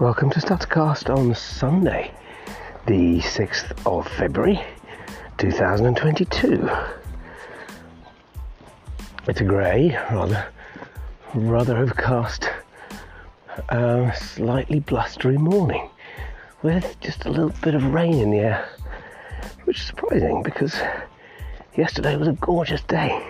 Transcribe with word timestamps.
Welcome 0.00 0.30
to 0.30 0.40
Stuttercast 0.40 1.08
on 1.08 1.36
Sunday, 1.36 2.12
the 2.84 3.20
6th 3.20 3.86
of 3.86 4.08
February 4.08 4.60
2022. 5.38 6.68
It's 9.28 9.40
a 9.40 9.44
grey, 9.44 9.96
rather, 10.10 10.48
rather 11.32 11.76
overcast, 11.78 12.50
uh, 13.68 14.10
slightly 14.10 14.80
blustery 14.80 15.38
morning 15.38 15.88
with 16.64 16.98
just 17.00 17.26
a 17.26 17.30
little 17.30 17.52
bit 17.62 17.76
of 17.76 17.94
rain 17.94 18.14
in 18.14 18.32
the 18.32 18.38
air, 18.38 18.68
which 19.62 19.78
is 19.78 19.86
surprising 19.86 20.42
because 20.42 20.74
yesterday 21.76 22.16
was 22.16 22.26
a 22.26 22.32
gorgeous 22.32 22.82
day. 22.82 23.24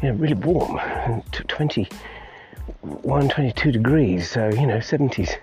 You 0.00 0.10
know, 0.10 0.14
really 0.14 0.34
warm, 0.34 0.78
21, 1.32 3.28
22 3.28 3.72
degrees, 3.72 4.30
so 4.30 4.50
you 4.50 4.68
know, 4.68 4.78
70s. 4.78 5.36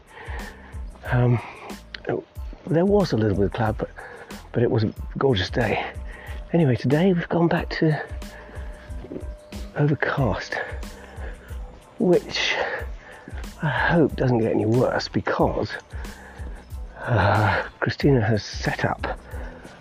Um, 1.17 1.41
there 2.67 2.85
was 2.85 3.11
a 3.11 3.17
little 3.17 3.35
bit 3.35 3.45
of 3.47 3.53
cloud, 3.53 3.77
but 3.79 3.89
but 4.51 4.61
it 4.61 4.69
was 4.69 4.83
a 4.83 4.93
gorgeous 5.17 5.49
day. 5.49 5.83
Anyway, 6.53 6.75
today 6.75 7.11
we've 7.11 7.27
gone 7.27 7.47
back 7.47 7.69
to 7.79 7.99
overcast, 9.77 10.53
which 11.97 12.53
I 13.63 13.69
hope 13.69 14.15
doesn't 14.15 14.37
get 14.37 14.51
any 14.51 14.67
worse 14.67 15.07
because 15.07 15.71
uh, 17.01 17.63
Christina 17.79 18.21
has 18.21 18.43
set 18.43 18.85
up 18.85 19.19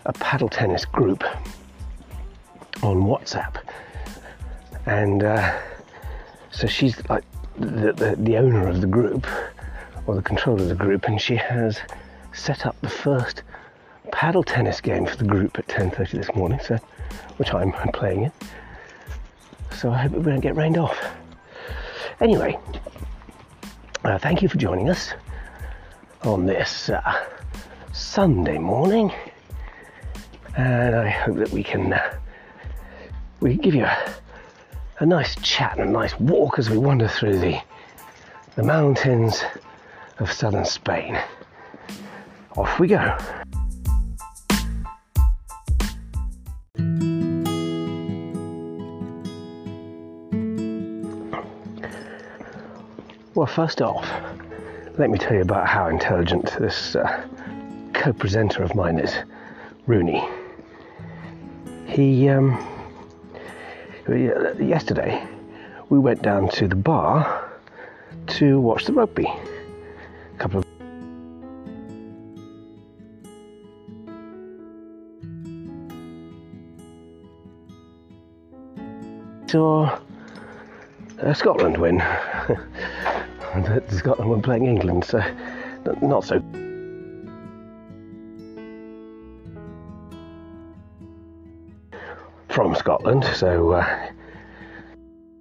a 0.06 0.14
paddle 0.14 0.48
tennis 0.48 0.86
group 0.86 1.22
on 2.82 3.02
WhatsApp, 3.02 3.56
and 4.86 5.22
uh, 5.22 5.54
so 6.50 6.66
she's 6.66 7.06
like 7.10 7.24
the, 7.58 7.92
the, 7.92 8.16
the 8.18 8.38
owner 8.38 8.68
of 8.68 8.80
the 8.80 8.86
group 8.86 9.26
or 10.06 10.14
the 10.14 10.22
controller 10.22 10.62
of 10.62 10.68
the 10.68 10.74
group, 10.74 11.04
and 11.04 11.20
she 11.20 11.36
has 11.36 11.80
set 12.32 12.66
up 12.66 12.80
the 12.80 12.88
first 12.88 13.42
paddle 14.12 14.44
tennis 14.44 14.80
game 14.80 15.06
for 15.06 15.16
the 15.16 15.24
group 15.24 15.58
at 15.58 15.66
10:30 15.68 16.18
this 16.18 16.34
morning. 16.34 16.60
So, 16.60 16.78
which 17.36 17.52
I'm 17.52 17.72
playing 17.92 18.24
in. 18.24 18.32
So 19.72 19.90
I 19.90 19.98
hope 19.98 20.12
we 20.12 20.22
don't 20.22 20.40
get 20.40 20.56
rained 20.56 20.78
off. 20.78 20.98
Anyway, 22.20 22.58
uh, 24.04 24.18
thank 24.18 24.40
you 24.40 24.48
for 24.48 24.56
joining 24.56 24.88
us 24.88 25.12
on 26.22 26.46
this 26.46 26.88
uh, 26.88 27.24
Sunday 27.92 28.58
morning, 28.58 29.12
and 30.56 30.94
I 30.94 31.08
hope 31.08 31.36
that 31.36 31.50
we 31.50 31.62
can 31.62 31.92
uh, 31.92 32.14
we 33.40 33.50
can 33.50 33.60
give 33.60 33.74
you 33.74 33.84
a, 33.84 34.14
a 35.00 35.06
nice 35.06 35.36
chat 35.36 35.78
and 35.78 35.88
a 35.88 35.92
nice 35.92 36.18
walk 36.18 36.58
as 36.58 36.70
we 36.70 36.78
wander 36.78 37.08
through 37.08 37.38
the 37.38 37.60
the 38.54 38.62
mountains 38.62 39.42
of 40.18 40.32
southern 40.32 40.64
Spain. 40.64 41.18
Off 42.56 42.78
we 42.78 42.88
go. 42.88 43.16
Well, 53.34 53.46
first 53.46 53.82
off, 53.82 54.08
let 54.96 55.10
me 55.10 55.18
tell 55.18 55.34
you 55.34 55.42
about 55.42 55.68
how 55.68 55.88
intelligent 55.88 56.56
this 56.58 56.96
uh, 56.96 57.26
co 57.92 58.14
presenter 58.14 58.62
of 58.62 58.74
mine 58.74 58.98
is, 58.98 59.14
Rooney. 59.86 60.26
He, 61.86 62.30
um, 62.30 62.56
yesterday, 64.08 65.22
we 65.90 65.98
went 65.98 66.22
down 66.22 66.48
to 66.48 66.66
the 66.66 66.76
bar 66.76 67.50
to 68.28 68.58
watch 68.58 68.86
the 68.86 68.94
rugby. 68.94 69.30
Couple 70.38 70.58
of 70.58 70.66
saw 79.56 79.98
uh, 81.22 81.32
Scotland 81.32 81.78
win. 81.78 81.98
Scotland 83.88 84.28
were 84.28 84.40
playing 84.40 84.66
England, 84.66 85.04
so 85.04 85.22
not 86.02 86.24
so. 86.24 86.40
From 92.48 92.74
Scotland, 92.74 93.24
so 93.34 93.72
uh, 93.72 94.10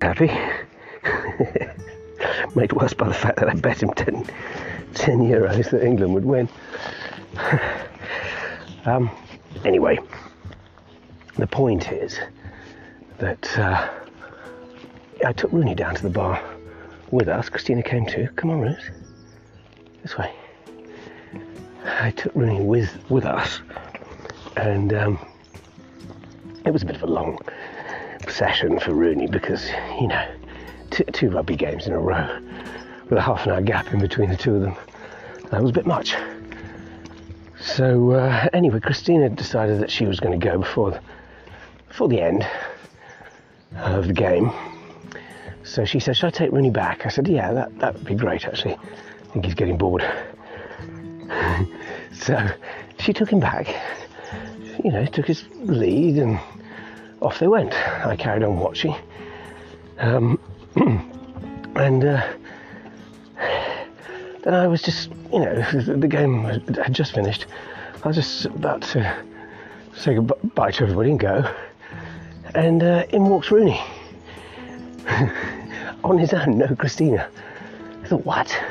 happy. 0.01 0.31
Made 2.56 2.72
worse 2.72 2.94
by 2.94 3.07
the 3.09 3.13
fact 3.13 3.39
that 3.39 3.50
I 3.50 3.53
bet 3.56 3.83
him 3.83 3.89
10, 3.89 4.25
10 4.95 5.19
euros 5.19 5.69
that 5.69 5.83
England 5.83 6.13
would 6.13 6.25
win. 6.25 6.50
um, 8.85 9.09
anyway, 9.63 10.00
the 11.38 11.47
point 11.47 11.91
is 11.91 12.19
that 13.19 13.59
uh, 13.59 13.89
I 15.25 15.33
took 15.33 15.51
Rooney 15.51 15.75
down 15.75 15.95
to 15.95 16.01
the 16.01 16.09
bar 16.09 16.41
with 17.11 17.28
us. 17.28 17.50
Christina 17.50 17.83
came 17.83 18.06
too. 18.06 18.28
Come 18.35 18.50
on, 18.50 18.61
Ruth. 18.61 18.89
This 20.01 20.17
way. 20.17 20.33
I 21.85 22.12
took 22.12 22.33
Rooney 22.35 22.62
with 22.62 22.97
with 23.09 23.25
us, 23.25 23.62
and 24.57 24.94
um, 24.94 25.19
it 26.66 26.72
was 26.72 26.83
a 26.83 26.85
bit 26.85 26.95
of 26.95 27.03
a 27.03 27.07
long 27.07 27.39
session 28.27 28.79
for 28.79 28.94
Rooney 28.94 29.27
because 29.27 29.69
you 30.00 30.07
know 30.07 30.27
two, 30.89 31.03
two 31.06 31.29
rugby 31.29 31.56
games 31.56 31.88
in 31.88 31.94
a 31.94 32.00
row 32.00 32.39
with 33.09 33.17
a 33.17 33.21
half 33.21 33.45
an 33.45 33.51
hour 33.51 33.61
gap 33.61 33.93
in 33.93 33.99
between 33.99 34.29
the 34.29 34.38
two 34.38 34.55
of 34.55 34.61
them. 34.61 34.75
That 35.51 35.61
was 35.61 35.71
a 35.71 35.73
bit 35.73 35.85
much. 35.85 36.16
So 37.59 38.11
uh, 38.11 38.47
anyway, 38.53 38.79
Christina 38.79 39.29
decided 39.29 39.81
that 39.81 39.91
she 39.91 40.05
was 40.05 40.19
going 40.19 40.39
to 40.39 40.43
go 40.43 40.59
before 40.59 40.91
the, 40.91 41.01
before 41.88 42.07
the 42.07 42.21
end 42.21 42.47
of 43.75 44.07
the 44.07 44.13
game 44.13 44.51
so 45.65 45.83
she 45.83 45.99
said, 45.99 46.15
Should 46.15 46.27
I 46.27 46.29
take 46.29 46.51
Rooney 46.51 46.69
back? 46.69 47.05
I 47.05 47.09
said, 47.09 47.27
Yeah, 47.27 47.51
that, 47.51 47.79
that 47.79 47.95
would 47.95 48.05
be 48.05 48.15
great 48.15 48.45
actually. 48.45 48.75
I 48.75 49.33
think 49.33 49.45
he's 49.45 49.55
getting 49.55 49.77
bored. 49.77 50.03
so 52.13 52.47
she 52.99 53.11
took 53.11 53.29
him 53.29 53.39
back, 53.39 53.67
you 54.83 54.91
know, 54.91 55.05
took 55.05 55.25
his 55.25 55.45
lead 55.55 56.17
and 56.17 56.39
off 57.21 57.39
they 57.39 57.47
went. 57.47 57.73
I 58.05 58.15
carried 58.15 58.44
on 58.44 58.59
watching. 58.59 58.95
Um, 59.97 60.39
and 61.75 62.05
uh, 62.05 62.33
then 64.45 64.53
I 64.53 64.67
was 64.67 64.81
just, 64.81 65.09
you 65.33 65.39
know, 65.39 65.61
the 65.81 66.07
game 66.07 66.44
had 66.44 66.94
just 66.94 67.13
finished. 67.13 67.47
I 68.03 68.07
was 68.07 68.16
just 68.16 68.45
about 68.45 68.81
to 68.83 69.17
say 69.94 70.16
goodbye 70.16 70.72
to 70.72 70.83
everybody 70.83 71.11
and 71.11 71.19
go. 71.19 71.53
And 72.53 72.81
uh, 72.81 73.03
in 73.09 73.25
walks 73.25 73.51
Rooney. 73.51 73.81
on 76.06 76.17
his 76.17 76.33
own, 76.33 76.57
no 76.57 76.67
Christina. 76.75 77.28
I 78.03 78.07
thought, 78.07 78.25
what? 78.25 78.63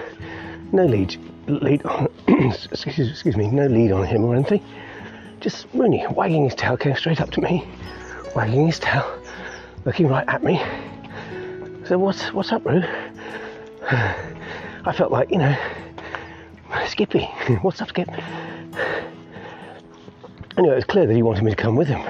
No 0.72 0.86
lead, 0.86 1.16
lead 1.48 1.84
on, 1.84 2.08
excuse, 2.28 3.10
excuse 3.10 3.36
me, 3.36 3.48
no 3.48 3.66
lead 3.66 3.92
on 3.92 4.06
him 4.06 4.24
or 4.24 4.34
anything. 4.34 4.64
Just 5.40 5.66
Rooney 5.74 6.06
wagging 6.10 6.44
his 6.44 6.54
tail, 6.54 6.76
came 6.76 6.96
straight 6.96 7.20
up 7.20 7.30
to 7.32 7.40
me, 7.40 7.66
wagging 8.34 8.66
his 8.66 8.78
tail, 8.78 9.04
looking 9.84 10.08
right 10.08 10.26
at 10.28 10.42
me. 10.42 10.62
Said, 11.86 11.96
what's, 11.96 12.32
what's 12.32 12.52
up, 12.52 12.64
Roo? 12.64 12.82
I 14.86 14.92
felt 14.92 15.10
like, 15.10 15.30
you 15.30 15.38
know, 15.38 15.56
Skippy, 16.88 17.20
what's 17.62 17.80
up, 17.80 17.88
Skip? 17.88 18.08
Anyway, 20.56 20.72
it 20.72 20.76
was 20.76 20.84
clear 20.84 21.06
that 21.06 21.14
he 21.14 21.22
wanted 21.22 21.42
me 21.42 21.50
to 21.50 21.56
come 21.56 21.74
with 21.74 21.88
him. 21.88 22.02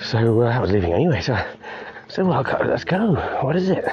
So 0.00 0.42
uh, 0.42 0.46
I 0.46 0.58
was 0.58 0.70
leaving 0.70 0.94
anyway, 0.94 1.20
so 1.20 1.34
I 1.34 1.46
said, 2.08 2.26
well, 2.26 2.42
let's 2.64 2.84
go. 2.84 3.14
What 3.42 3.56
is 3.56 3.68
it? 3.68 3.84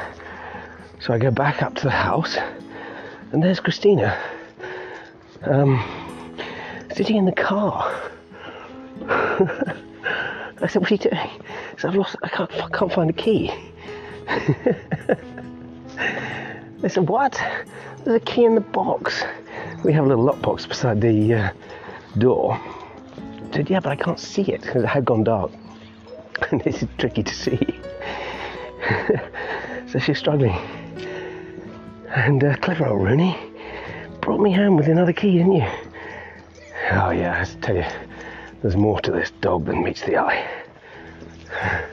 So 1.02 1.14
I 1.14 1.18
go 1.18 1.30
back 1.30 1.62
up 1.62 1.76
to 1.76 1.84
the 1.84 1.92
house, 1.92 2.38
and 3.32 3.44
there's 3.44 3.60
Christina, 3.60 4.18
um, 5.44 5.84
sitting 6.94 7.18
in 7.18 7.26
the 7.26 7.32
car. 7.32 8.02
I 10.62 10.68
said, 10.68 10.82
"What 10.82 10.92
are 10.92 10.96
you 10.96 10.98
doing?" 10.98 11.30
So 11.78 11.88
I've 11.88 11.96
lost. 11.96 12.18
I 12.22 12.28
can't. 12.28 12.52
I 12.52 12.68
can't 12.70 12.92
find 12.92 13.08
the 13.08 13.14
key. 13.14 13.54
they 16.82 16.90
said, 16.90 17.08
"What?" 17.10 17.40
There's 18.04 18.22
a 18.22 18.26
key 18.26 18.46
in 18.46 18.56
the 18.56 18.62
box. 18.62 19.24
We 19.84 19.94
have 19.94 20.06
a 20.06 20.08
little 20.08 20.26
lockbox 20.26 20.68
beside 20.68 21.02
the 21.02 21.34
uh, 21.34 21.52
door. 22.18 22.54
I 22.54 23.52
said, 23.54 23.70
"Yeah, 23.70 23.80
but 23.80 23.92
I 23.92 23.96
can't 23.96 24.20
see 24.20 24.44
it 24.44 24.62
because 24.62 24.84
it 24.84 24.88
had 24.88 25.06
gone 25.06 25.24
dark, 25.24 25.52
and 26.52 26.62
this 26.62 26.82
is 26.84 26.90
tricky 26.98 27.24
to 27.24 27.36
see." 27.36 27.60
so 29.88 30.00
she's 30.00 30.18
struggling. 30.18 30.56
And 32.10 32.44
uh, 32.44 32.56
clever 32.58 32.88
old 32.88 33.04
Rooney 33.04 33.38
brought 34.22 34.40
me 34.40 34.52
home 34.52 34.78
with 34.78 34.88
another 34.88 35.14
key, 35.14 35.38
didn't 35.38 35.54
you? 35.54 35.68
Oh 36.92 37.12
yeah, 37.12 37.40
I 37.40 37.62
tell 37.62 37.76
you, 37.76 37.86
there's 38.62 38.76
more 38.76 39.00
to 39.02 39.12
this 39.12 39.32
dog 39.42 39.66
than 39.66 39.84
meets 39.84 40.02
the 40.02 40.18
eye. 40.18 40.48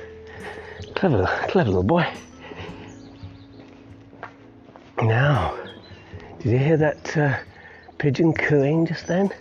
Clever, 0.95 1.27
clever 1.49 1.69
little 1.69 1.83
boy. 1.83 2.07
Now, 5.03 5.57
did 6.39 6.53
you 6.53 6.59
hear 6.59 6.77
that 6.79 7.17
uh, 7.17 7.37
pigeon 7.99 8.33
cooing 8.33 8.87
just 8.87 9.07
then. 9.07 9.33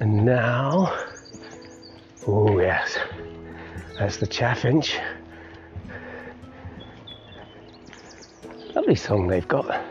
And 0.00 0.24
now, 0.24 0.98
oh 2.26 2.58
yes, 2.58 2.98
that's 3.98 4.16
the 4.16 4.26
chaffinch. 4.26 4.98
Lovely 8.74 8.94
song 8.94 9.28
they've 9.28 9.46
got. 9.46 9.84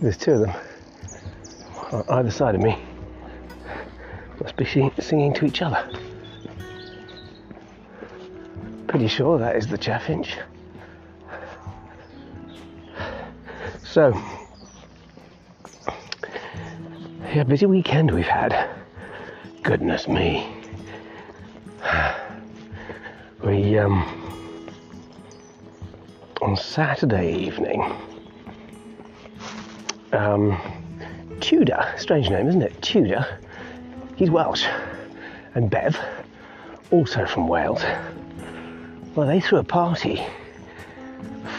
There's 0.00 0.16
two 0.16 0.32
of 0.32 0.40
them 0.40 0.56
on 1.92 2.04
either 2.08 2.30
side 2.30 2.54
of 2.54 2.60
me. 2.60 2.78
Must 4.40 4.56
be 4.56 4.64
singing 5.00 5.32
to 5.34 5.46
each 5.46 5.62
other. 5.62 5.97
Pretty 8.98 9.14
sure 9.14 9.38
that 9.38 9.54
is 9.54 9.68
the 9.68 9.78
chaffinch. 9.78 10.36
So, 13.84 14.12
yeah, 17.32 17.44
busy 17.44 17.66
weekend 17.66 18.10
we've 18.10 18.26
had. 18.26 18.68
Goodness 19.62 20.08
me. 20.08 20.48
We, 23.44 23.78
um, 23.78 24.68
on 26.42 26.56
Saturday 26.56 27.36
evening, 27.36 27.92
um, 30.10 30.60
Tudor, 31.38 31.94
strange 31.96 32.30
name, 32.30 32.48
isn't 32.48 32.62
it? 32.62 32.82
Tudor, 32.82 33.24
he's 34.16 34.28
Welsh, 34.28 34.66
and 35.54 35.70
Bev, 35.70 35.96
also 36.90 37.26
from 37.26 37.46
Wales. 37.46 37.84
Well, 39.14 39.26
they 39.26 39.40
threw 39.40 39.58
a 39.58 39.64
party 39.64 40.24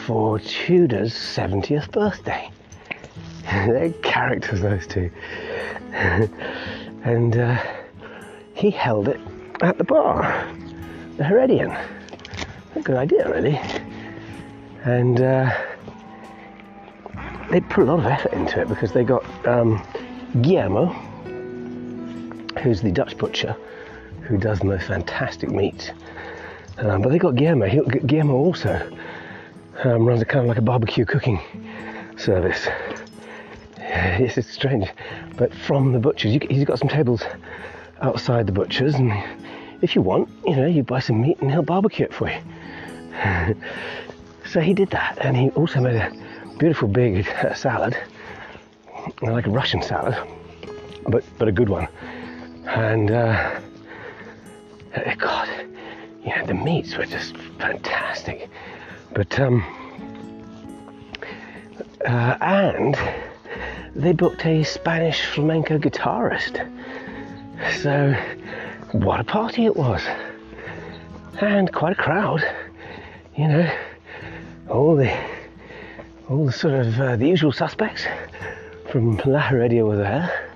for 0.06 0.40
Tudor's 0.40 1.14
70th 1.14 1.92
birthday. 1.92 2.50
They're 3.44 3.92
characters, 4.02 4.62
those 4.62 4.88
two. 4.88 5.12
and 5.92 7.38
uh, 7.38 7.62
he 8.54 8.70
held 8.70 9.08
it 9.08 9.20
at 9.62 9.78
the 9.78 9.84
bar, 9.84 10.48
the 11.18 11.24
Heredian. 11.24 11.72
A 12.76 12.82
good 12.82 12.96
idea, 12.96 13.30
really. 13.30 13.60
And 14.86 15.20
uh, 15.20 15.52
they 17.50 17.60
put 17.62 17.84
a 17.84 17.86
lot 17.86 18.00
of 18.00 18.06
effort 18.06 18.34
into 18.34 18.62
it 18.62 18.70
because 18.70 18.94
they 18.94 19.04
got 19.04 19.26
um, 19.48 19.86
Guillermo, 20.42 20.88
who's 22.62 22.82
the 22.82 22.92
Dutch 22.92 23.18
butcher 23.18 23.56
who 24.30 24.38
does 24.38 24.60
the 24.60 24.66
most 24.66 24.86
fantastic 24.86 25.50
meat. 25.50 25.92
Um, 26.82 27.02
but 27.02 27.10
they 27.10 27.18
got 27.18 27.36
Guillermo. 27.36 27.68
He, 27.68 27.82
Guillermo 27.82 28.36
also 28.36 28.90
um, 29.84 30.06
runs 30.06 30.22
a 30.22 30.26
kind 30.26 30.42
of 30.42 30.48
like 30.48 30.58
a 30.58 30.62
barbecue 30.62 31.06
cooking 31.06 31.40
service. 32.18 32.68
Yes, 33.78 34.38
it's 34.38 34.50
strange, 34.50 34.88
but 35.36 35.54
from 35.54 35.94
the 35.94 36.00
butchers, 36.00 36.34
you, 36.34 36.40
he's 36.50 36.64
got 36.64 36.80
some 36.80 36.90
tables 36.90 37.24
outside 38.02 38.46
the 38.46 38.52
butchers, 38.52 38.96
and 38.96 39.12
if 39.82 39.96
you 39.96 40.02
want, 40.02 40.30
you 40.46 40.56
know, 40.56 40.68
you 40.68 40.84
buy 40.84 41.00
some 41.00 41.22
meat 41.22 41.40
and 41.42 41.52
he'll 41.52 41.64
barbecue 41.64 42.06
it 42.06 42.14
for 42.14 42.30
you. 42.30 42.40
so 44.46 44.60
he 44.60 44.74
did 44.74 44.90
that, 44.92 45.18
and 45.22 45.36
he 45.36 45.50
also 45.52 45.82
made 45.82 45.96
a 45.96 46.12
beautiful 46.60 46.88
big 46.88 47.28
uh, 47.28 47.54
salad, 47.56 47.98
like 49.22 49.48
a 49.48 49.50
Russian 49.50 49.82
salad, 49.82 50.16
but 51.08 51.24
but 51.38 51.48
a 51.48 51.52
good 51.52 51.70
one. 51.70 51.88
And 52.68 53.10
uh, 53.12 53.60
God, 55.18 55.59
you 56.24 56.36
know, 56.36 56.46
the 56.46 56.54
meats 56.54 56.96
were 56.98 57.06
just 57.06 57.38
fantastic. 57.60 58.50
But 59.14 59.40
um, 59.40 59.64
uh, 62.06 62.38
and 62.42 62.98
they 63.96 64.14
booked 64.14 64.46
a 64.46 64.64
Spanish 64.64 65.26
flamenco 65.26 65.78
guitarist. 65.78 66.66
So 67.82 68.14
what 68.92 69.20
a 69.20 69.24
party 69.24 69.66
it 69.66 69.76
was, 69.76 70.02
and 71.42 71.72
quite 71.74 71.94
a 71.94 72.02
crowd. 72.02 72.44
You 73.36 73.48
know, 73.48 73.72
all 74.70 74.96
the 74.96 75.16
all 76.30 76.46
the 76.46 76.52
sort 76.52 76.74
of 76.74 77.00
uh, 77.00 77.16
the 77.16 77.28
usual 77.28 77.52
suspects 77.52 78.06
from 78.92 79.18
La 79.26 79.40
Heredia 79.40 79.86
were 79.86 79.98
there. 79.98 80.52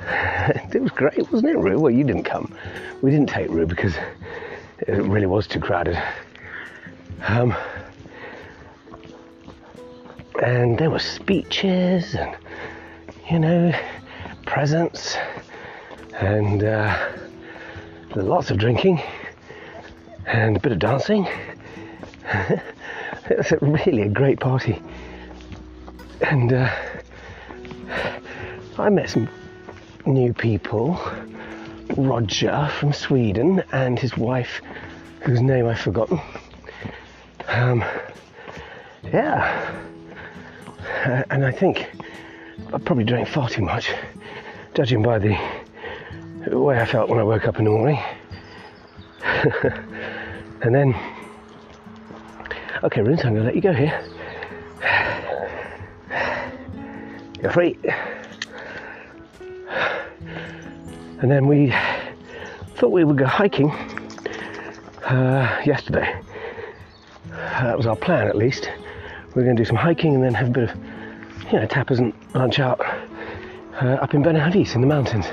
it 0.72 0.82
was 0.82 0.90
great, 0.92 1.30
wasn't 1.30 1.50
it, 1.50 1.58
Rue? 1.58 1.78
Well, 1.78 1.92
you 1.92 2.04
didn't 2.04 2.24
come. 2.24 2.54
We 3.02 3.10
didn't 3.10 3.28
take 3.28 3.48
Rue 3.50 3.66
because 3.66 3.94
it 4.88 5.02
really 5.02 5.26
was 5.26 5.46
too 5.46 5.60
crowded. 5.60 6.02
Um, 7.26 7.54
and 10.42 10.78
there 10.78 10.88
were 10.88 10.98
speeches 10.98 12.14
and, 12.14 12.34
you 13.30 13.38
know, 13.38 13.78
presents 14.46 15.18
and 16.14 16.64
uh, 16.64 17.12
lots 18.16 18.50
of 18.50 18.56
drinking 18.56 19.02
and 20.26 20.56
a 20.56 20.60
bit 20.60 20.72
of 20.72 20.78
dancing. 20.78 21.28
it 22.24 23.36
was 23.36 23.52
really 23.60 24.02
a 24.02 24.08
great 24.08 24.40
party. 24.40 24.80
And 26.22 26.52
uh, 26.54 26.74
I 28.78 28.88
met 28.88 29.10
some 29.10 29.28
new 30.06 30.32
people. 30.32 30.98
Roger 31.98 32.70
from 32.78 32.92
Sweden 32.92 33.64
and 33.72 33.98
his 33.98 34.16
wife, 34.16 34.62
whose 35.22 35.40
name 35.40 35.66
I've 35.66 35.80
forgotten. 35.80 36.20
Um, 37.48 37.84
yeah, 39.12 39.82
uh, 41.06 41.24
and 41.30 41.44
I 41.44 41.50
think 41.50 41.90
I 42.72 42.78
probably 42.78 43.02
drank 43.02 43.26
far 43.26 43.48
too 43.48 43.62
much, 43.62 43.92
judging 44.74 45.02
by 45.02 45.18
the 45.18 45.36
way 46.56 46.78
I 46.78 46.86
felt 46.86 47.10
when 47.10 47.18
I 47.18 47.24
woke 47.24 47.48
up 47.48 47.58
in 47.58 47.64
the 47.64 47.70
morning. 47.70 47.98
and 50.62 50.72
then, 50.72 50.94
okay, 52.84 53.00
Runes, 53.00 53.24
I'm 53.24 53.34
going 53.34 53.42
to 53.42 53.46
let 53.46 53.56
you 53.56 53.60
go 53.60 53.72
here. 53.72 54.04
You're 57.42 57.52
free. 57.52 57.76
And 61.20 61.28
then 61.28 61.48
we 61.48 61.72
thought 62.78 62.92
we 62.92 63.02
would 63.02 63.18
go 63.18 63.26
hiking 63.26 63.72
uh, 65.02 65.60
yesterday. 65.66 66.22
That 67.28 67.76
was 67.76 67.86
our 67.88 67.96
plan, 67.96 68.28
at 68.28 68.36
least. 68.36 68.70
We 69.34 69.42
are 69.42 69.44
going 69.44 69.56
to 69.56 69.62
do 69.64 69.66
some 69.66 69.76
hiking 69.76 70.14
and 70.14 70.22
then 70.22 70.32
have 70.34 70.48
a 70.48 70.50
bit 70.50 70.70
of, 70.70 70.76
you 71.52 71.58
know, 71.58 71.66
tapas 71.66 71.98
and 71.98 72.12
lunch 72.34 72.60
out 72.60 72.80
uh, 72.80 73.98
up 74.00 74.14
in 74.14 74.22
Benahavis 74.22 74.76
in 74.76 74.80
the 74.80 74.86
mountains. 74.86 75.26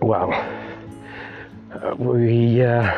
Well, 0.00 0.32
uh, 1.74 1.94
we, 1.96 2.62
uh, 2.62 2.90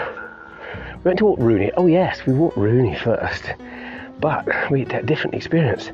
we 0.99 1.03
went 1.03 1.19
to 1.19 1.25
walk 1.25 1.39
Rooney. 1.41 1.73
Oh 1.77 1.89
yes, 1.89 2.25
we 2.27 2.33
walked 2.33 2.57
Rooney 2.57 2.97
first, 2.97 3.55
but 4.21 4.47
we 4.71 4.85
had 4.85 4.93
a 4.93 5.03
different 5.03 5.35
experience. 5.35 5.91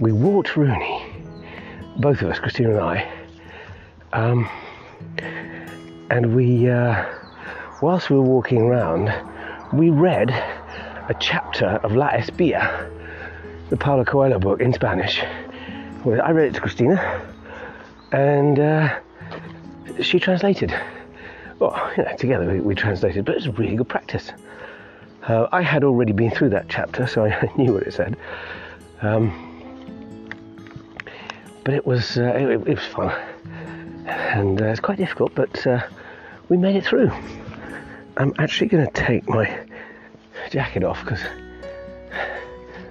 We 0.00 0.10
walked 0.10 0.56
Rooney, 0.56 1.06
both 1.98 2.22
of 2.22 2.30
us, 2.30 2.40
Christina 2.40 2.70
and 2.70 2.80
I, 2.80 3.12
um, 4.12 4.48
and 6.10 6.34
we, 6.34 6.68
uh, 6.68 7.04
whilst 7.80 8.10
we 8.10 8.16
were 8.16 8.22
walking 8.22 8.62
around, 8.62 9.12
we 9.72 9.90
read 9.90 10.30
a 10.30 11.14
chapter 11.20 11.66
of 11.84 11.94
La 11.94 12.10
Espía, 12.10 12.90
the 13.70 13.76
Paulo 13.76 14.04
Coelho 14.04 14.38
book 14.38 14.60
in 14.60 14.72
Spanish. 14.72 15.22
Well, 16.04 16.20
I 16.22 16.32
read 16.32 16.48
it 16.48 16.54
to 16.54 16.60
Christina, 16.60 17.22
and 18.12 18.58
uh, 18.58 18.98
she 20.02 20.18
translated. 20.18 20.74
Well, 21.60 21.92
you 21.96 22.02
know, 22.02 22.16
together 22.16 22.50
we, 22.50 22.60
we 22.60 22.74
translated, 22.74 23.24
but 23.24 23.36
it 23.36 23.46
was 23.46 23.58
really 23.58 23.76
good 23.76 23.88
practice. 23.88 24.32
Uh, 25.28 25.46
I 25.52 25.62
had 25.62 25.84
already 25.84 26.12
been 26.12 26.30
through 26.30 26.48
that 26.50 26.68
chapter, 26.68 27.06
so 27.06 27.24
I 27.24 27.50
knew 27.56 27.74
what 27.74 27.84
it 27.84 27.92
said. 27.92 28.16
Um, 29.02 29.46
but 31.64 31.74
it 31.74 31.86
was 31.86 32.18
uh, 32.18 32.32
it, 32.36 32.66
it, 32.66 32.76
was 32.76 32.84
fun 32.86 33.14
and 34.10 34.60
uh, 34.60 34.66
it's 34.66 34.80
quite 34.80 34.98
difficult, 34.98 35.34
but 35.34 35.66
uh, 35.66 35.80
we 36.50 36.56
made 36.56 36.76
it 36.76 36.84
through. 36.84 37.10
I'm 38.16 38.34
actually 38.38 38.66
going 38.66 38.84
to 38.84 38.92
take 38.92 39.26
my 39.28 39.66
jacket 40.50 40.82
off 40.82 41.00
because 41.04 41.22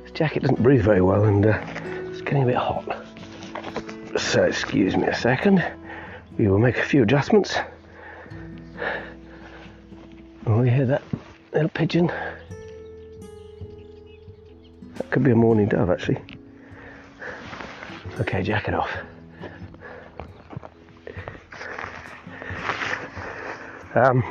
this 0.01 0.11
jacket 0.13 0.41
doesn't 0.41 0.63
breathe 0.63 0.81
very 0.81 1.01
well 1.01 1.25
and 1.25 1.45
uh, 1.45 1.61
it's 2.09 2.21
getting 2.21 2.43
a 2.43 2.45
bit 2.45 2.55
hot. 2.55 3.05
So, 4.17 4.43
excuse 4.43 4.95
me 4.95 5.07
a 5.07 5.15
second. 5.15 5.63
We 6.37 6.47
will 6.47 6.57
make 6.57 6.77
a 6.77 6.83
few 6.83 7.03
adjustments. 7.03 7.57
Oh, 10.47 10.63
you 10.63 10.71
hear 10.71 10.85
that 10.85 11.03
little 11.53 11.69
pigeon? 11.69 12.07
That 14.95 15.11
could 15.11 15.23
be 15.23 15.31
a 15.31 15.35
mourning 15.35 15.67
dove, 15.67 15.91
actually. 15.91 16.19
Okay, 18.21 18.41
jacket 18.41 18.73
off. 18.73 18.89
Um, 23.95 24.21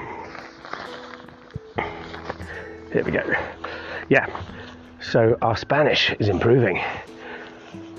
here 2.93 3.03
we 3.05 3.11
go. 3.11 3.25
Yeah. 4.09 4.27
So 5.01 5.37
our 5.43 5.57
Spanish 5.57 6.15
is 6.21 6.29
improving, 6.29 6.79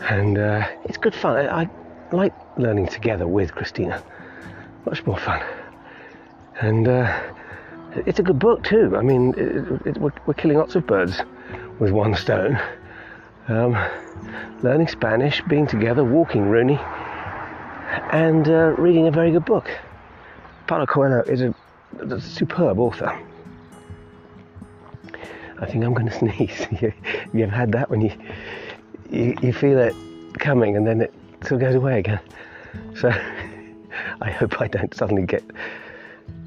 and 0.03 0.37
uh, 0.37 0.67
it's 0.85 0.97
good 0.97 1.13
fun. 1.13 1.35
I, 1.35 1.63
I 1.63 1.69
like 2.13 2.33
learning 2.57 2.87
together 2.87 3.27
with 3.27 3.53
Christina. 3.53 4.01
Much 4.85 5.05
more 5.05 5.17
fun, 5.17 5.43
and 6.61 6.87
uh, 6.87 7.21
it's 8.05 8.19
a 8.19 8.23
good 8.23 8.39
book 8.39 8.63
too. 8.63 8.95
I 8.95 9.01
mean, 9.01 9.33
it, 9.35 9.87
it, 9.87 9.97
we're, 9.97 10.13
we're, 10.25 10.35
killing 10.35 10.57
lots 10.57 10.75
of 10.75 10.87
birds 10.87 11.21
with 11.79 11.91
one 11.91 12.15
stone. 12.15 12.57
Um, 13.49 13.73
learning 14.63 14.87
Spanish, 14.87 15.41
being 15.49 15.67
together, 15.67 16.05
walking 16.05 16.43
Rooney, 16.43 16.79
and 18.11 18.47
uh, 18.47 18.75
reading 18.77 19.07
a 19.07 19.11
very 19.11 19.31
good 19.31 19.45
book. 19.45 19.69
Paulo 20.69 20.85
Coelho 20.85 21.21
is 21.23 21.41
a, 21.41 21.51
a 21.99 22.21
superb 22.21 22.77
author. 22.77 23.19
I 25.59 25.65
think 25.65 25.83
I'm 25.83 25.95
going 25.95 26.05
to 26.11 26.13
sneeze. 26.13 26.67
you, 26.79 26.93
ever 27.43 27.51
had 27.51 27.71
that 27.71 27.89
when 27.89 28.01
you, 28.01 28.11
you 29.09 29.35
you 29.41 29.51
feel 29.51 29.79
it 29.79 29.95
coming 30.38 30.77
and 30.77 30.85
then 30.85 31.01
it 31.01 31.11
sort 31.41 31.53
of 31.53 31.61
goes 31.61 31.73
away 31.73 31.97
again? 31.97 32.19
So 32.95 33.09
I 34.21 34.29
hope 34.29 34.61
I 34.61 34.67
don't 34.67 34.93
suddenly 34.93 35.25
get 35.25 35.43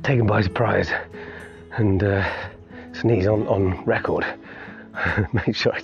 taken 0.04 0.28
by 0.28 0.42
surprise 0.42 0.92
and 1.72 2.04
uh, 2.04 2.24
sneeze 2.92 3.26
on, 3.26 3.48
on 3.48 3.84
record. 3.86 4.24
Make 5.32 5.56
sure 5.56 5.72
I 5.74 5.80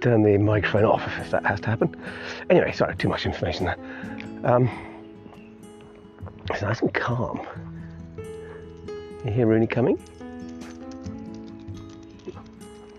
turn 0.00 0.22
the 0.22 0.38
microphone 0.38 0.84
off 0.84 1.02
if 1.18 1.32
that 1.32 1.44
has 1.44 1.58
to 1.62 1.66
happen. 1.66 1.96
Anyway, 2.50 2.70
sorry, 2.70 2.94
too 2.94 3.08
much 3.08 3.26
information 3.26 3.66
there. 3.66 3.76
Um, 4.44 4.70
it's 6.50 6.62
nice 6.62 6.82
and 6.82 6.94
calm. 6.94 7.44
You 9.24 9.32
hear 9.32 9.46
Rooney 9.46 9.66
coming? 9.66 9.98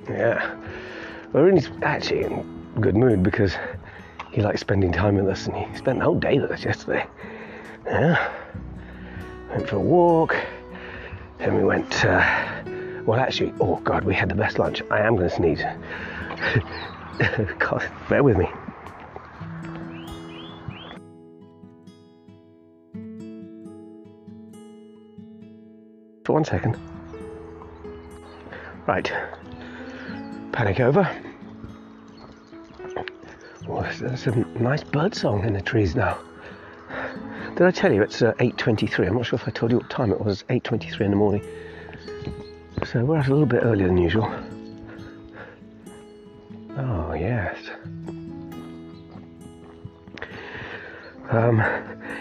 Yeah. 0.07 0.55
Well, 1.33 1.43
Rooney's 1.43 1.69
actually 1.81 2.25
in 2.25 2.65
good 2.79 2.95
mood 2.95 3.23
because 3.23 3.55
he 4.31 4.41
likes 4.41 4.61
spending 4.61 4.91
time 4.91 5.15
with 5.15 5.27
us 5.27 5.47
and 5.47 5.55
he 5.55 5.65
spent 5.75 5.97
the 5.99 6.05
whole 6.05 6.19
day 6.19 6.39
with 6.39 6.51
us 6.51 6.63
yesterday. 6.63 7.07
Yeah. 7.87 8.31
Went 9.49 9.67
for 9.67 9.77
a 9.77 9.79
walk. 9.79 10.35
Then 11.39 11.55
we 11.55 11.63
went, 11.63 12.05
uh, 12.05 12.63
well, 13.05 13.19
actually, 13.19 13.51
oh 13.59 13.77
God, 13.77 14.03
we 14.03 14.13
had 14.13 14.29
the 14.29 14.35
best 14.35 14.59
lunch. 14.59 14.83
I 14.91 14.99
am 14.99 15.15
going 15.15 15.27
to 15.27 15.35
sneeze. 15.35 15.61
God, 17.59 17.89
bear 18.09 18.23
with 18.23 18.37
me. 18.37 18.47
For 26.23 26.33
one 26.33 26.45
second. 26.45 26.77
Right. 28.87 29.11
Panic 30.51 30.79
over. 30.79 31.09
Oh, 33.67 33.89
there's 33.99 34.23
some 34.23 34.51
nice 34.61 34.83
bird 34.83 35.15
song 35.15 35.45
in 35.45 35.53
the 35.53 35.61
trees 35.61 35.95
now. 35.95 36.19
Did 37.55 37.67
I 37.67 37.71
tell 37.71 37.91
you 37.91 38.01
it's 38.01 38.21
uh, 38.21 38.33
8.23? 38.33 39.07
I'm 39.07 39.15
not 39.15 39.25
sure 39.25 39.37
if 39.37 39.47
I 39.47 39.51
told 39.51 39.71
you 39.71 39.77
what 39.77 39.89
time 39.89 40.11
it 40.11 40.19
was. 40.19 40.43
8.23 40.49 41.01
in 41.01 41.11
the 41.11 41.17
morning. 41.17 41.43
So 42.85 43.05
we're 43.05 43.17
out 43.17 43.27
a 43.27 43.29
little 43.29 43.45
bit 43.45 43.63
earlier 43.63 43.87
than 43.87 43.97
usual. 43.97 44.25
Oh, 46.77 47.13
yes. 47.13 47.57
Um, 51.29 51.59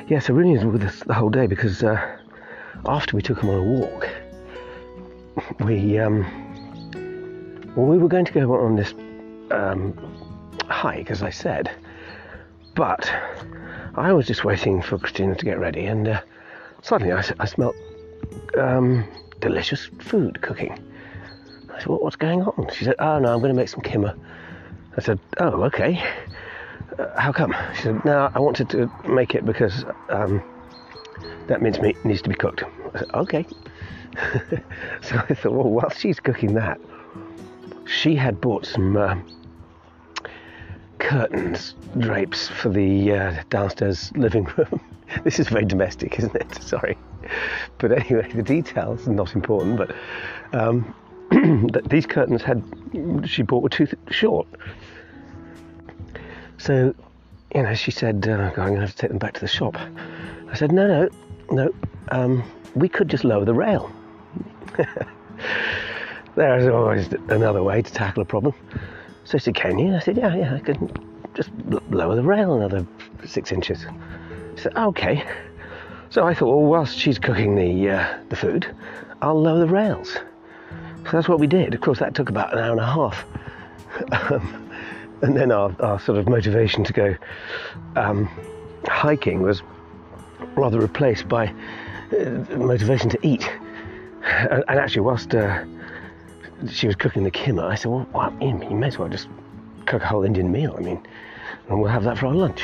yeah, 0.09 0.19
so 0.19 0.35
Rooney 0.35 0.53
was 0.53 0.65
with 0.65 0.83
us 0.85 1.01
the 1.01 1.15
whole 1.15 1.31
day 1.31 1.47
because 1.47 1.83
uh, 1.83 2.19
after 2.87 3.17
we 3.17 3.23
took 3.23 3.41
him 3.41 3.51
on 3.51 3.59
a 3.59 3.63
walk, 3.63 4.09
we 5.61 5.99
um, 5.99 6.25
well, 7.77 7.87
we 7.87 7.99
were 7.99 8.09
going 8.09 8.25
to 8.25 8.33
go 8.33 8.53
on 8.55 8.77
this 8.77 8.95
um, 9.51 9.97
hike, 10.67 11.11
as 11.11 11.23
I 11.23 11.31
said, 11.31 11.71
but 12.75 13.13
I 13.95 14.13
was 14.13 14.27
just 14.27 14.45
waiting 14.45 14.83
for 14.83 14.99
Christina 14.99 15.35
to 15.35 15.45
get 15.45 15.59
ready, 15.59 15.87
and 15.87 16.09
uh, 16.09 16.21
suddenly 16.83 17.13
I, 17.13 17.25
I 17.39 17.45
smelt 17.45 17.77
um, 18.59 19.05
delicious 19.41 19.87
food 20.01 20.41
cooking. 20.43 20.73
I 21.73 21.79
said, 21.79 21.87
well, 21.87 21.99
"What's 21.99 22.17
going 22.17 22.43
on?" 22.43 22.71
She 22.73 22.85
said, 22.85 22.97
"Oh 22.99 23.19
no, 23.19 23.33
I'm 23.33 23.41
going 23.41 23.53
to 23.53 23.59
make 23.59 23.69
some 23.69 23.81
keema." 23.81 24.19
I 24.97 25.01
said, 25.01 25.19
"Oh, 25.39 25.63
okay. 25.65 26.03
Uh, 26.99 27.19
how 27.21 27.33
come?" 27.33 27.55
She 27.75 27.83
said, 27.83 28.05
"No, 28.05 28.31
I 28.35 28.39
wanted 28.41 28.69
to 28.71 28.91
make 29.09 29.35
it 29.35 29.45
because 29.45 29.85
um, 30.09 30.43
that 31.51 31.63
mince 31.63 31.79
meat 31.81 32.03
needs 32.05 32.23
to 32.23 32.29
be 32.29 32.35
cooked." 32.35 32.65
I 32.95 32.99
said, 32.99 33.11
"Okay." 33.15 33.47
so 35.03 35.17
I 35.29 35.35
thought, 35.35 35.53
well, 35.53 35.71
while 35.71 35.91
she's 35.91 36.19
cooking 36.19 36.55
that, 36.55 36.81
she 37.87 38.15
had 38.17 38.41
bought 38.41 38.67
some 38.67 38.97
uh, 38.97 39.17
curtains, 40.99 41.75
drapes 41.99 42.49
for 42.49 42.69
the 42.69 43.13
uh, 43.13 43.43
downstairs 43.51 44.13
living 44.17 44.45
room. 44.57 44.81
this 45.25 45.39
is 45.39 45.49
very 45.49 45.65
domestic, 45.65 46.19
isn't 46.19 46.35
it? 46.35 46.55
Sorry. 46.63 46.97
But 47.79 47.93
anyway, 47.93 48.31
the 48.33 48.43
details 48.43 49.07
are 49.09 49.13
not 49.13 49.35
important, 49.35 49.77
but 49.77 49.95
um, 50.53 50.95
these 51.87 52.07
curtains 52.07 52.43
had, 52.43 52.63
she 53.25 53.43
bought 53.43 53.63
were 53.63 53.69
too 53.69 53.87
th- 53.87 53.99
short. 54.11 54.47
So, 56.59 56.95
you 57.55 57.63
know, 57.63 57.75
she 57.75 57.91
said, 57.91 58.27
uh, 58.29 58.33
I'm 58.33 58.55
going 58.55 58.75
to 58.75 58.81
have 58.81 58.91
to 58.91 58.97
take 58.97 59.11
them 59.11 59.19
back 59.19 59.35
to 59.35 59.41
the 59.41 59.49
shop. 59.49 59.77
I 60.49 60.55
said, 60.55 60.73
no, 60.73 60.87
no, 60.87 61.09
no, 61.51 61.75
um, 62.11 62.43
we 62.75 62.89
could 62.89 63.09
just 63.09 63.25
lower 63.25 63.45
the 63.45 63.55
rail. 63.55 63.91
there 66.37 66.59
is 66.59 66.69
always 66.69 67.09
another 67.29 67.63
way 67.63 67.83
to 67.83 67.93
tackle 67.93 68.23
a 68.23 68.27
problem. 68.27 68.55
So 69.25 69.39
she 69.39 69.45
said, 69.45 69.55
Can 69.55 69.79
you? 69.79 69.95
I 69.95 69.99
said, 69.99 70.17
Yeah, 70.17 70.35
yeah, 70.35 70.55
I 70.55 70.61
can 70.61 70.91
just 71.35 71.51
lower 71.91 72.17
the 72.17 72.23
rail 72.23 72.55
another 72.55 72.87
six 73.25 73.53
inches. 73.53 73.85
She 74.57 74.63
said, 74.63 74.77
Okay. 74.77 75.25
So 76.11 76.27
I 76.27 76.35
thought, 76.35 76.49
well, 76.49 76.67
whilst 76.67 76.99
she's 76.99 77.19
cooking 77.19 77.55
the 77.55 77.91
uh, 77.91 78.19
the 78.31 78.37
food, 78.37 78.67
I'll 79.23 79.41
lower 79.41 79.61
the 79.61 79.69
rails. 79.69 80.19
So 81.05 81.11
that's 81.13 81.29
what 81.29 81.39
we 81.39 81.47
did. 81.47 81.75
Of 81.75 81.81
course, 81.81 81.99
that 82.01 82.15
took 82.15 82.29
about 82.29 82.53
an 82.53 82.59
hour 82.59 82.73
and 82.73 82.81
a 82.81 82.87
half. 82.87 83.25
Um, 84.31 84.71
and 85.23 85.37
then 85.37 85.53
our, 85.53 85.75
our 85.81 86.01
sort 86.01 86.19
of 86.19 86.29
motivation 86.29 86.85
to 86.85 86.93
go 86.93 87.17
um, 87.97 88.27
hiking 88.87 89.43
was 89.43 89.63
rather 90.61 90.79
replaced 90.79 91.29
by 91.29 91.49
uh, 91.49 92.25
motivation 92.57 93.11
to 93.11 93.19
eat. 93.23 93.49
And, 94.25 94.65
and 94.69 94.79
actually, 94.79 95.03
whilst 95.03 95.35
uh, 95.35 95.65
she 96.69 96.87
was 96.87 96.97
cooking 96.97 97.25
the 97.25 97.31
keema, 97.31 97.65
I 97.65 97.75
said, 97.75 97.91
well, 97.91 98.07
well, 98.13 98.33
you 98.41 98.77
may 98.77 98.89
as 98.89 98.99
well 98.99 99.09
just 99.09 99.29
cook 99.87 100.03
a 100.03 100.07
whole 100.07 100.25
Indian 100.25 100.53
meal. 100.53 100.75
I 100.77 100.83
mean, 100.83 101.07
and 101.69 101.81
we'll 101.81 101.91
have 101.91 102.05
that 102.05 102.19
for 102.19 102.27
our 102.27 102.35
lunch. 102.35 102.63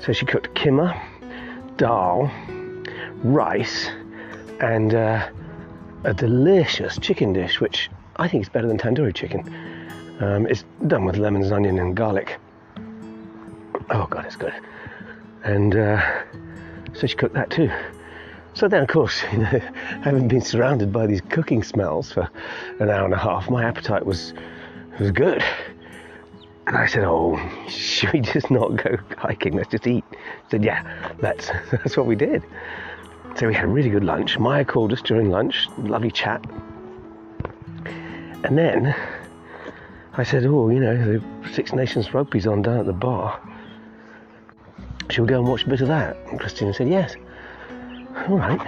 So 0.00 0.12
she 0.12 0.26
cooked 0.26 0.54
keema, 0.54 1.00
dal, 1.76 2.30
rice, 3.22 3.90
and 4.60 4.94
uh, 4.94 5.28
a 6.04 6.12
delicious 6.12 6.98
chicken 6.98 7.32
dish, 7.32 7.60
which 7.60 7.90
I 8.16 8.28
think 8.28 8.42
is 8.42 8.48
better 8.48 8.68
than 8.68 8.78
tandoori 8.78 9.14
chicken. 9.14 9.40
Um, 10.20 10.46
it's 10.46 10.64
done 10.86 11.04
with 11.04 11.16
lemons, 11.16 11.50
onion, 11.50 11.78
and 11.78 11.96
garlic. 11.96 12.38
Oh 13.90 14.06
God, 14.08 14.26
it's 14.26 14.36
good. 14.36 14.52
And 15.42 15.74
uh, 15.74 16.00
so 16.94 17.06
she 17.06 17.16
cooked 17.16 17.34
that 17.34 17.50
too. 17.50 17.70
So 18.54 18.68
then, 18.68 18.82
of 18.82 18.88
course, 18.88 19.22
you 19.32 19.38
know, 19.38 19.60
having 20.02 20.28
been 20.28 20.40
surrounded 20.40 20.92
by 20.92 21.06
these 21.06 21.20
cooking 21.20 21.62
smells 21.62 22.12
for 22.12 22.28
an 22.78 22.88
hour 22.88 23.04
and 23.04 23.14
a 23.14 23.18
half, 23.18 23.50
my 23.50 23.64
appetite 23.64 24.06
was 24.06 24.32
was 24.98 25.10
good. 25.10 25.42
And 26.66 26.76
I 26.76 26.86
said, 26.86 27.04
"Oh, 27.04 27.38
should 27.68 28.12
we 28.12 28.20
just 28.20 28.50
not 28.50 28.76
go 28.76 28.96
hiking? 29.18 29.54
Let's 29.54 29.70
just 29.70 29.86
eat." 29.86 30.04
I 30.12 30.50
said, 30.50 30.64
"Yeah, 30.64 31.14
that's 31.20 31.50
that's 31.70 31.96
what 31.96 32.06
we 32.06 32.16
did." 32.16 32.42
So 33.36 33.48
we 33.48 33.54
had 33.54 33.64
a 33.64 33.68
really 33.68 33.90
good 33.90 34.04
lunch. 34.04 34.38
Maya 34.38 34.64
called 34.64 34.92
us 34.92 35.02
during 35.02 35.30
lunch, 35.30 35.68
lovely 35.78 36.10
chat. 36.10 36.44
And 38.44 38.56
then 38.56 38.94
I 40.16 40.22
said, 40.22 40.46
"Oh, 40.46 40.68
you 40.70 40.78
know, 40.78 40.96
the 40.96 41.52
Six 41.52 41.72
Nations 41.72 42.14
rugby's 42.14 42.46
on 42.46 42.62
down 42.62 42.78
at 42.78 42.86
the 42.86 42.92
bar. 42.92 43.40
Shall 45.10 45.24
we 45.24 45.28
go 45.28 45.38
and 45.38 45.48
watch 45.48 45.64
a 45.64 45.68
bit 45.68 45.80
of 45.80 45.88
that?" 45.88 46.16
And 46.30 46.40
Christina 46.40 46.72
said, 46.72 46.88
"Yes." 46.88 47.14
all 48.28 48.38
right. 48.38 48.60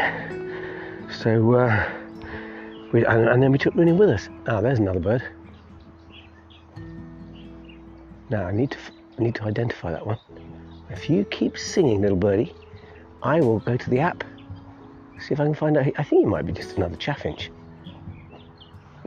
So, 1.11 1.55
uh, 1.55 1.89
we, 2.93 3.05
and, 3.07 3.29
and, 3.29 3.43
then 3.43 3.53
we 3.53 3.59
took 3.59 3.75
Rooney 3.75 3.93
with 3.93 4.11
us. 4.11 4.29
Ah, 4.47 4.61
there's 4.61 4.79
another 4.79 5.01
bird. 5.01 5.23
Now 8.29 8.47
I 8.47 8.53
need 8.53 8.73
to 8.73 8.79
I 9.19 9.23
need 9.23 9.35
to 9.37 9.45
identify 9.45 9.93
that 9.93 10.05
one. 10.05 10.19
If 10.91 11.09
you 11.09 11.25
keep 11.25 11.57
singing, 11.57 12.03
little 12.03 12.17
birdie, 12.17 12.53
I 13.23 13.41
will 13.41 13.61
go 13.61 13.77
to 13.77 13.91
the 13.91 14.01
app, 14.01 14.25
see 15.19 15.33
if 15.33 15.41
I 15.41 15.45
can 15.45 15.55
find 15.55 15.77
out. 15.77 15.87
I 15.97 16.03
think 16.03 16.25
it 16.25 16.29
might 16.29 16.45
be 16.45 16.53
just 16.53 16.77
another 16.77 16.97
chaffinch. 16.97 17.51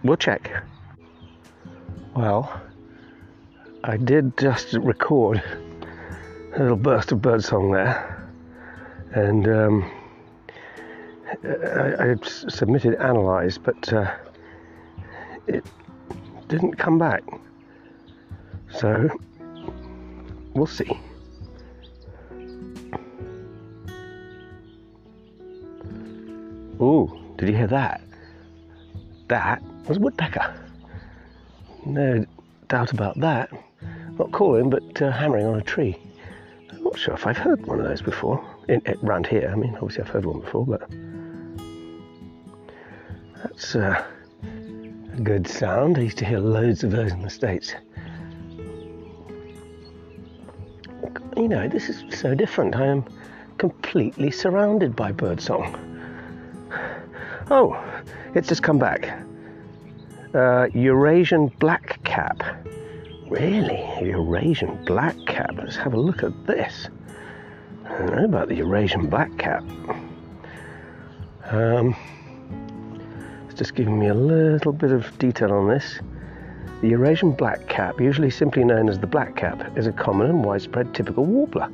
We'll 0.03 0.17
check. 0.17 0.63
Well, 2.15 2.61
I 3.83 3.97
did 3.97 4.37
just 4.37 4.73
record 4.73 5.43
a 6.55 6.59
little 6.59 6.77
burst 6.77 7.11
of 7.11 7.21
birdsong 7.21 7.71
there, 7.71 8.29
and. 9.13 9.47
Um, 9.47 9.91
I, 11.43 12.11
I 12.11 12.15
submitted 12.23 12.95
analyze, 12.95 13.57
but 13.57 13.93
uh, 13.93 14.11
it 15.47 15.63
didn't 16.47 16.75
come 16.75 16.97
back. 16.97 17.23
So 18.71 19.09
we'll 20.53 20.65
see. 20.65 20.89
Ooh, 26.81 27.11
did 27.37 27.49
you 27.49 27.55
hear 27.55 27.67
that? 27.67 28.01
That 29.27 29.61
was 29.87 29.97
a 29.97 29.99
woodpecker. 29.99 30.53
No 31.85 32.25
doubt 32.67 32.91
about 32.91 33.19
that. 33.19 33.51
Not 34.17 34.31
calling, 34.31 34.69
but 34.69 35.01
uh, 35.01 35.11
hammering 35.11 35.45
on 35.45 35.59
a 35.59 35.63
tree. 35.63 35.97
Not 36.89 36.97
sure 36.97 37.13
if 37.13 37.27
I've 37.27 37.37
heard 37.37 37.67
one 37.67 37.79
of 37.79 37.85
those 37.85 38.01
before. 38.01 38.43
In, 38.67 38.81
in, 38.87 38.97
around 39.03 39.27
here, 39.27 39.47
I 39.53 39.55
mean, 39.55 39.75
obviously 39.75 40.01
I've 40.01 40.09
heard 40.09 40.25
one 40.25 40.39
before, 40.39 40.65
but 40.65 40.89
that's 43.43 43.75
uh, 43.75 44.03
a 45.15 45.21
good 45.21 45.47
sound. 45.47 45.99
I 45.99 46.01
used 46.01 46.17
to 46.17 46.25
hear 46.25 46.39
loads 46.39 46.83
of 46.83 46.89
those 46.89 47.11
in 47.11 47.21
the 47.21 47.29
States. 47.29 47.75
You 51.37 51.47
know, 51.47 51.67
this 51.67 51.89
is 51.89 52.03
so 52.09 52.33
different. 52.33 52.75
I 52.75 52.87
am 52.87 53.05
completely 53.59 54.31
surrounded 54.31 54.95
by 54.95 55.11
birdsong. 55.11 55.75
Oh, 57.51 57.79
it's 58.33 58.47
just 58.47 58.63
come 58.63 58.79
back. 58.79 59.15
Uh, 60.33 60.69
Eurasian 60.73 61.51
blackcap. 61.51 62.58
Really? 63.29 63.87
Eurasian 64.01 64.83
blackcap? 64.85 65.55
Let's 65.59 65.75
have 65.75 65.93
a 65.93 65.99
look 65.99 66.23
at 66.23 66.47
this. 66.47 66.89
I 67.85 67.97
don't 67.99 68.15
know 68.15 68.25
about 68.25 68.47
the 68.47 68.55
Eurasian 68.55 69.07
blackcap. 69.07 69.61
Um, 71.51 71.95
it's 73.45 73.53
just 73.53 73.75
giving 73.75 73.99
me 73.99 74.07
a 74.07 74.15
little 74.15 74.73
bit 74.73 74.91
of 74.91 75.15
detail 75.19 75.51
on 75.51 75.67
this. 75.67 75.99
The 76.81 76.87
Eurasian 76.89 77.33
blackcap, 77.35 77.99
usually 77.99 78.31
simply 78.31 78.63
known 78.63 78.89
as 78.89 78.97
the 78.97 79.05
blackcap, 79.05 79.77
is 79.77 79.85
a 79.85 79.91
common 79.91 80.31
and 80.31 80.43
widespread 80.43 80.95
typical 80.95 81.23
warbler. 81.23 81.69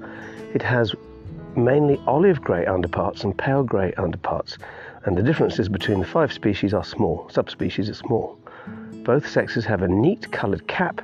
It 0.54 0.62
has 0.62 0.94
mainly 1.56 2.02
olive 2.06 2.42
grey 2.42 2.66
underparts 2.66 3.24
and 3.24 3.38
pale 3.38 3.64
grey 3.64 3.94
underparts, 3.94 4.58
and 5.06 5.18
the 5.18 5.24
differences 5.24 5.70
between 5.70 6.02
the 6.02 6.06
five 6.06 6.34
species 6.34 6.74
are 6.74 6.84
small, 6.84 7.30
subspecies 7.30 7.90
are 7.90 7.94
small. 7.94 8.38
Both 9.06 9.30
sexes 9.30 9.64
have 9.64 9.84
a 9.84 9.88
neat 9.88 10.30
coloured 10.34 10.68
cap 10.68 11.00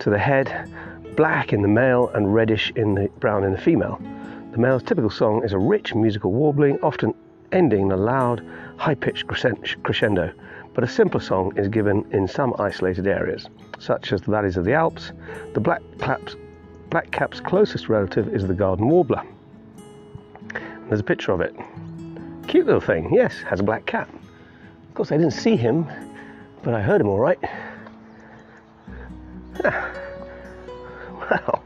to 0.00 0.10
the 0.10 0.18
head, 0.18 0.70
black 1.16 1.52
in 1.52 1.62
the 1.62 1.68
male 1.68 2.08
and 2.14 2.34
reddish 2.34 2.72
in 2.76 2.94
the 2.94 3.08
brown 3.20 3.44
in 3.44 3.52
the 3.52 3.60
female. 3.60 4.00
The 4.52 4.58
male's 4.58 4.82
typical 4.82 5.10
song 5.10 5.44
is 5.44 5.52
a 5.52 5.58
rich 5.58 5.94
musical 5.94 6.32
warbling, 6.32 6.78
often 6.82 7.14
ending 7.52 7.82
in 7.82 7.92
a 7.92 7.96
loud, 7.96 8.44
high-pitched 8.76 9.26
crescendo, 9.26 10.32
but 10.74 10.84
a 10.84 10.88
simpler 10.88 11.20
song 11.20 11.56
is 11.56 11.68
given 11.68 12.04
in 12.10 12.26
some 12.26 12.54
isolated 12.58 13.06
areas, 13.06 13.48
such 13.78 14.12
as 14.12 14.22
the 14.22 14.30
valleys 14.30 14.56
of 14.56 14.64
the 14.64 14.72
Alps. 14.72 15.12
The 15.54 15.60
black 15.60 15.82
cap's 17.12 17.40
closest 17.40 17.88
relative 17.88 18.34
is 18.34 18.46
the 18.46 18.54
garden 18.54 18.88
warbler. 18.88 19.22
There's 20.88 21.00
a 21.00 21.04
picture 21.04 21.32
of 21.32 21.40
it. 21.40 21.54
Cute 22.48 22.66
little 22.66 22.80
thing, 22.80 23.12
yes, 23.14 23.38
has 23.48 23.60
a 23.60 23.62
black 23.62 23.86
cap. 23.86 24.08
Of 24.88 24.94
course, 24.94 25.12
I 25.12 25.16
didn't 25.16 25.32
see 25.32 25.56
him, 25.56 25.86
but 26.62 26.74
I 26.74 26.82
heard 26.82 27.00
him 27.00 27.08
all 27.08 27.18
right. 27.18 27.38
Well, 31.30 31.64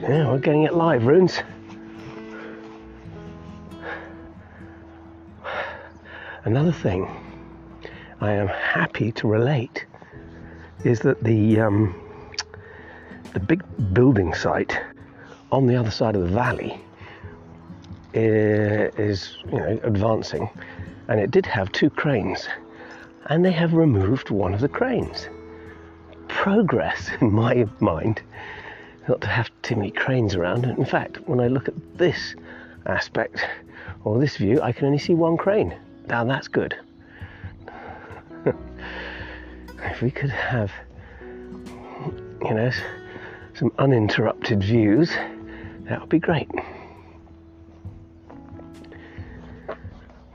yeah, 0.00 0.30
we're 0.30 0.38
getting 0.38 0.62
it 0.62 0.74
live, 0.74 1.04
Runes. 1.04 1.40
Another 6.44 6.72
thing 6.72 7.10
I 8.20 8.32
am 8.32 8.48
happy 8.48 9.12
to 9.12 9.26
relate 9.26 9.86
is 10.84 11.00
that 11.00 11.22
the 11.22 11.60
um, 11.60 11.94
the 13.34 13.40
big 13.40 13.62
building 13.92 14.32
site 14.34 14.78
on 15.52 15.66
the 15.66 15.76
other 15.76 15.90
side 15.90 16.16
of 16.16 16.22
the 16.22 16.28
valley 16.28 16.80
is 18.14 19.36
you 19.52 19.58
know 19.58 19.80
advancing, 19.82 20.48
and 21.08 21.20
it 21.20 21.30
did 21.30 21.46
have 21.46 21.72
two 21.72 21.90
cranes, 21.90 22.48
and 23.26 23.44
they 23.44 23.52
have 23.52 23.74
removed 23.74 24.30
one 24.30 24.54
of 24.54 24.60
the 24.60 24.68
cranes. 24.68 25.28
Progress 26.40 27.10
in 27.20 27.32
my 27.34 27.66
mind, 27.80 28.22
not 29.06 29.20
to 29.20 29.26
have 29.26 29.50
too 29.60 29.76
many 29.76 29.90
cranes 29.90 30.34
around. 30.34 30.64
In 30.64 30.86
fact, 30.86 31.18
when 31.28 31.38
I 31.38 31.48
look 31.48 31.68
at 31.68 31.74
this 31.98 32.34
aspect 32.86 33.44
or 34.04 34.18
this 34.18 34.38
view, 34.38 34.58
I 34.62 34.72
can 34.72 34.86
only 34.86 34.96
see 34.96 35.12
one 35.12 35.36
crane. 35.36 35.76
Now 36.08 36.24
that's 36.24 36.48
good. 36.48 36.74
if 38.46 40.00
we 40.00 40.10
could 40.10 40.30
have, 40.30 40.72
you 42.42 42.54
know, 42.54 42.70
some 43.52 43.70
uninterrupted 43.78 44.64
views, 44.64 45.10
that 45.90 46.00
would 46.00 46.08
be 46.08 46.20
great. 46.20 46.48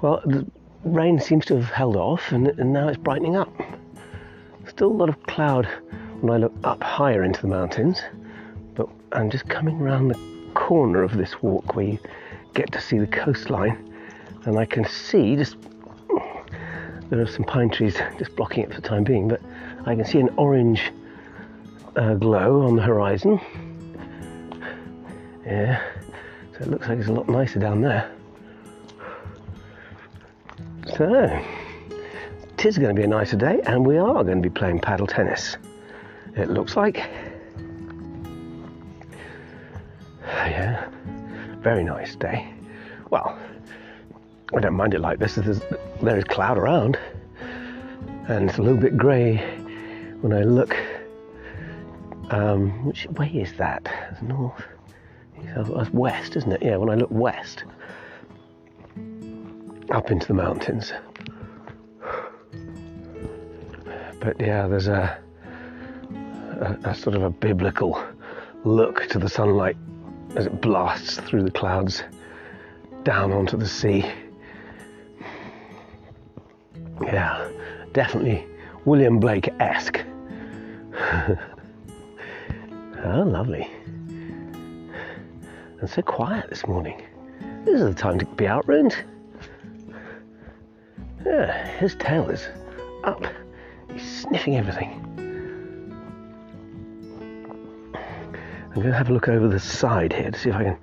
Well, 0.03 0.21
the 0.23 0.45
rain 0.83 1.19
seems 1.19 1.45
to 1.45 1.55
have 1.55 1.71
held 1.71 1.95
off 1.95 2.31
and, 2.31 2.47
and 2.47 2.71
now 2.71 2.89
it's 2.89 2.99
brightening 2.99 3.35
up. 3.35 3.51
Still 4.75 4.91
a 4.91 4.99
lot 4.99 5.07
of 5.07 5.23
cloud 5.23 5.65
when 6.19 6.33
I 6.33 6.38
look 6.38 6.53
up 6.65 6.83
higher 6.83 7.23
into 7.23 7.41
the 7.41 7.47
mountains, 7.47 8.01
but 8.73 8.89
I'm 9.13 9.29
just 9.29 9.47
coming 9.47 9.79
around 9.79 10.09
the 10.09 10.19
corner 10.53 11.01
of 11.01 11.15
this 11.15 11.41
walk 11.41 11.77
where 11.77 11.85
you 11.85 11.99
get 12.53 12.73
to 12.73 12.81
see 12.81 12.97
the 12.97 13.07
coastline 13.07 13.93
and 14.43 14.59
I 14.59 14.65
can 14.65 14.83
see 14.83 15.38
just 15.38 15.55
there 17.09 17.21
are 17.21 17.25
some 17.25 17.45
pine 17.45 17.69
trees 17.69 17.95
just 18.19 18.35
blocking 18.35 18.63
it 18.63 18.73
for 18.73 18.81
the 18.81 18.85
time 18.85 19.05
being, 19.05 19.29
but 19.29 19.39
I 19.85 19.95
can 19.95 20.03
see 20.03 20.19
an 20.19 20.27
orange 20.35 20.91
uh, 21.95 22.15
glow 22.15 22.63
on 22.63 22.75
the 22.75 22.81
horizon. 22.81 23.39
Yeah, 25.45 25.81
so 26.51 26.65
it 26.65 26.67
looks 26.67 26.89
like 26.89 26.99
it's 26.99 27.07
a 27.07 27.13
lot 27.13 27.29
nicer 27.29 27.59
down 27.59 27.79
there. 27.79 28.11
So, 30.97 31.64
it 32.65 32.69
is 32.69 32.78
going 32.80 32.95
to 32.95 32.99
be 32.99 33.04
a 33.04 33.08
nicer 33.08 33.38
day, 33.38 33.62
and 33.67 33.86
we 33.86 33.95
are 33.99 34.23
going 34.23 34.41
to 34.41 34.49
be 34.49 34.49
playing 34.49 34.80
paddle 34.80 35.06
tennis. 35.06 35.56
It 36.36 36.49
looks 36.49 36.75
like. 36.75 36.97
Yeah, 40.23 40.89
very 41.60 41.84
nice 41.84 42.15
day. 42.15 42.51
Well, 43.12 43.38
I 44.56 44.60
don't 44.60 44.73
mind 44.73 44.95
it 44.95 44.99
like 44.99 45.19
this. 45.19 45.36
There's, 45.36 45.62
there 46.01 46.17
is 46.17 46.23
cloud 46.23 46.58
around, 46.58 46.97
and 48.28 48.49
it's 48.49 48.58
a 48.58 48.63
little 48.63 48.82
bit 48.82 48.97
grey 48.97 49.38
when 50.21 50.34
I 50.34 50.41
look. 50.41 50.75
Um, 52.32 52.84
which 52.84 53.06
way 53.12 53.28
is 53.28 53.54
that? 53.58 54.17
North. 54.23 54.63
West, 55.93 56.36
isn't 56.36 56.51
it? 56.51 56.63
Yeah. 56.63 56.78
When 56.78 56.89
I 56.89 56.95
look 56.95 57.12
west, 57.12 57.63
up 59.91 60.10
into 60.10 60.25
the 60.25 60.34
mountains. 60.34 60.91
But 64.25 64.41
yeah, 64.41 64.67
there's 64.67 64.88
a, 64.88 65.19
a, 66.59 66.89
a 66.89 66.95
sort 66.95 67.15
of 67.15 67.21
a 67.21 67.29
biblical 67.29 68.03
look 68.63 69.07
to 69.09 69.19
the 69.19 69.29
sunlight 69.29 69.77
as 70.35 70.47
it 70.47 70.61
blasts 70.61 71.17
through 71.17 71.43
the 71.43 71.51
clouds 71.51 72.01
down 73.03 73.31
onto 73.31 73.55
the 73.55 73.67
sea. 73.67 74.03
Yeah, 77.03 77.47
definitely 77.93 78.47
William 78.85 79.19
Blake 79.19 79.47
esque. 79.59 80.03
oh, 80.95 81.38
ah, 83.03 83.21
lovely. 83.21 83.69
And 85.79 85.88
so 85.88 86.01
quiet 86.01 86.49
this 86.49 86.65
morning. 86.65 86.99
This 87.63 87.79
is 87.79 87.93
the 87.93 87.93
time 87.93 88.17
to 88.17 88.25
be 88.25 88.47
out. 88.47 88.65
Yeah, 91.23 91.67
his 91.77 91.93
tail 91.99 92.27
is 92.31 92.47
up. 93.03 93.23
He's 93.95 94.21
sniffing 94.23 94.58
everything. 94.58 95.01
I'm 97.95 98.81
going 98.81 98.88
to 98.88 98.97
have 98.97 99.10
a 99.10 99.13
look 99.13 99.29
over 99.29 99.47
the 99.47 99.60
side 99.60 100.12
here 100.12 100.31
to 100.31 100.38
see 100.38 100.49
if 100.49 100.55
I 100.55 100.63
can 100.65 100.77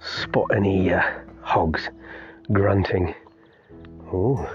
spot 0.00 0.46
any 0.56 0.90
uh, 0.90 1.02
hogs 1.42 1.90
grunting. 2.50 3.14
Oh, 4.10 4.50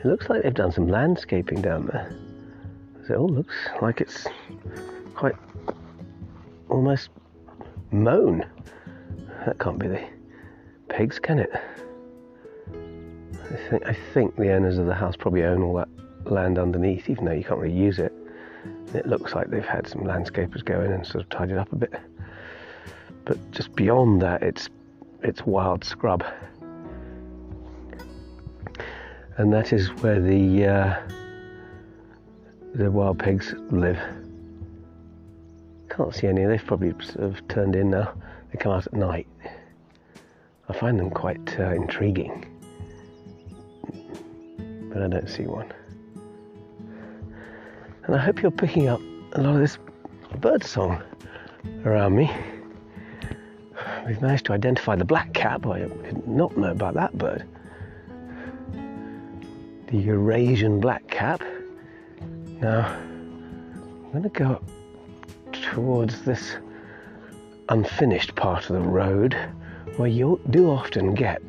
it 0.00 0.04
looks 0.04 0.28
like 0.28 0.42
they've 0.42 0.52
done 0.52 0.72
some 0.72 0.88
landscaping 0.88 1.62
down 1.62 1.86
there. 1.86 2.12
So 3.06 3.14
it 3.14 3.16
all 3.18 3.28
looks 3.28 3.54
like 3.80 4.00
it's 4.00 4.26
quite 5.14 5.36
almost 6.68 7.10
mown. 7.92 8.44
That 9.46 9.60
can't 9.60 9.78
be 9.78 9.86
the 9.86 10.02
pigs, 10.88 11.20
can 11.20 11.38
it? 11.38 11.52
I 12.72 13.70
think, 13.70 13.86
I 13.86 13.96
think 14.12 14.34
the 14.34 14.50
owners 14.52 14.78
of 14.78 14.86
the 14.86 14.94
house 14.94 15.14
probably 15.14 15.44
own 15.44 15.62
all 15.62 15.76
that 15.76 15.88
land 16.30 16.58
underneath, 16.58 17.08
even 17.10 17.24
though 17.24 17.32
you 17.32 17.44
can't 17.44 17.60
really 17.60 17.74
use 17.74 17.98
it. 17.98 18.12
And 18.64 18.96
It 18.96 19.06
looks 19.06 19.34
like 19.34 19.48
they've 19.50 19.64
had 19.64 19.86
some 19.86 20.02
landscapers 20.02 20.64
go 20.64 20.80
in 20.82 20.92
and 20.92 21.06
sort 21.06 21.24
of 21.24 21.30
tidied 21.30 21.56
up 21.56 21.72
a 21.72 21.76
bit. 21.76 21.94
But 23.24 23.38
just 23.52 23.74
beyond 23.76 24.20
that, 24.22 24.42
it's 24.42 24.68
it's 25.22 25.46
wild 25.46 25.84
scrub, 25.84 26.24
and 29.36 29.52
that 29.52 29.72
is 29.72 29.88
where 30.02 30.20
the 30.20 30.66
uh, 30.66 31.00
the 32.74 32.90
wild 32.90 33.18
pigs 33.18 33.54
live. 33.70 33.98
can't 35.88 36.14
see 36.14 36.26
any. 36.26 36.44
They've 36.44 36.64
probably 36.64 36.92
sort 37.04 37.20
of 37.20 37.46
turned 37.48 37.76
in 37.76 37.90
now. 37.90 38.12
They 38.50 38.58
come 38.58 38.72
out 38.72 38.86
at 38.86 38.94
night. 38.94 39.26
I 40.68 40.72
find 40.72 40.98
them 40.98 41.10
quite 41.10 41.58
uh, 41.60 41.74
intriguing, 41.74 42.44
but 44.92 45.02
I 45.02 45.08
don't 45.08 45.28
see 45.28 45.44
one. 45.46 45.72
And 48.04 48.16
I 48.16 48.18
hope 48.18 48.42
you're 48.42 48.50
picking 48.50 48.88
up 48.88 49.00
a 49.32 49.40
lot 49.40 49.54
of 49.54 49.60
this 49.60 49.78
bird 50.40 50.64
song 50.64 51.02
around 51.84 52.16
me. 52.16 52.30
We've 54.06 54.20
managed 54.20 54.46
to 54.46 54.52
identify 54.52 54.96
the 54.96 55.04
black 55.04 55.32
cap. 55.34 55.66
I 55.66 55.80
did 55.80 56.26
not 56.26 56.56
know 56.56 56.70
about 56.70 56.94
that 56.94 57.16
bird. 57.16 57.46
The 59.86 59.96
Eurasian 59.96 60.80
black 60.80 61.06
cap. 61.08 61.42
Now, 62.60 62.86
I'm 62.86 64.10
going 64.10 64.22
to 64.24 64.28
go 64.30 64.46
up 64.46 64.64
towards 65.52 66.22
this 66.22 66.56
unfinished 67.68 68.34
part 68.34 68.68
of 68.68 68.82
the 68.82 68.88
road 68.88 69.36
where 69.96 70.08
you 70.08 70.40
do 70.50 70.70
often 70.70 71.14
get 71.14 71.40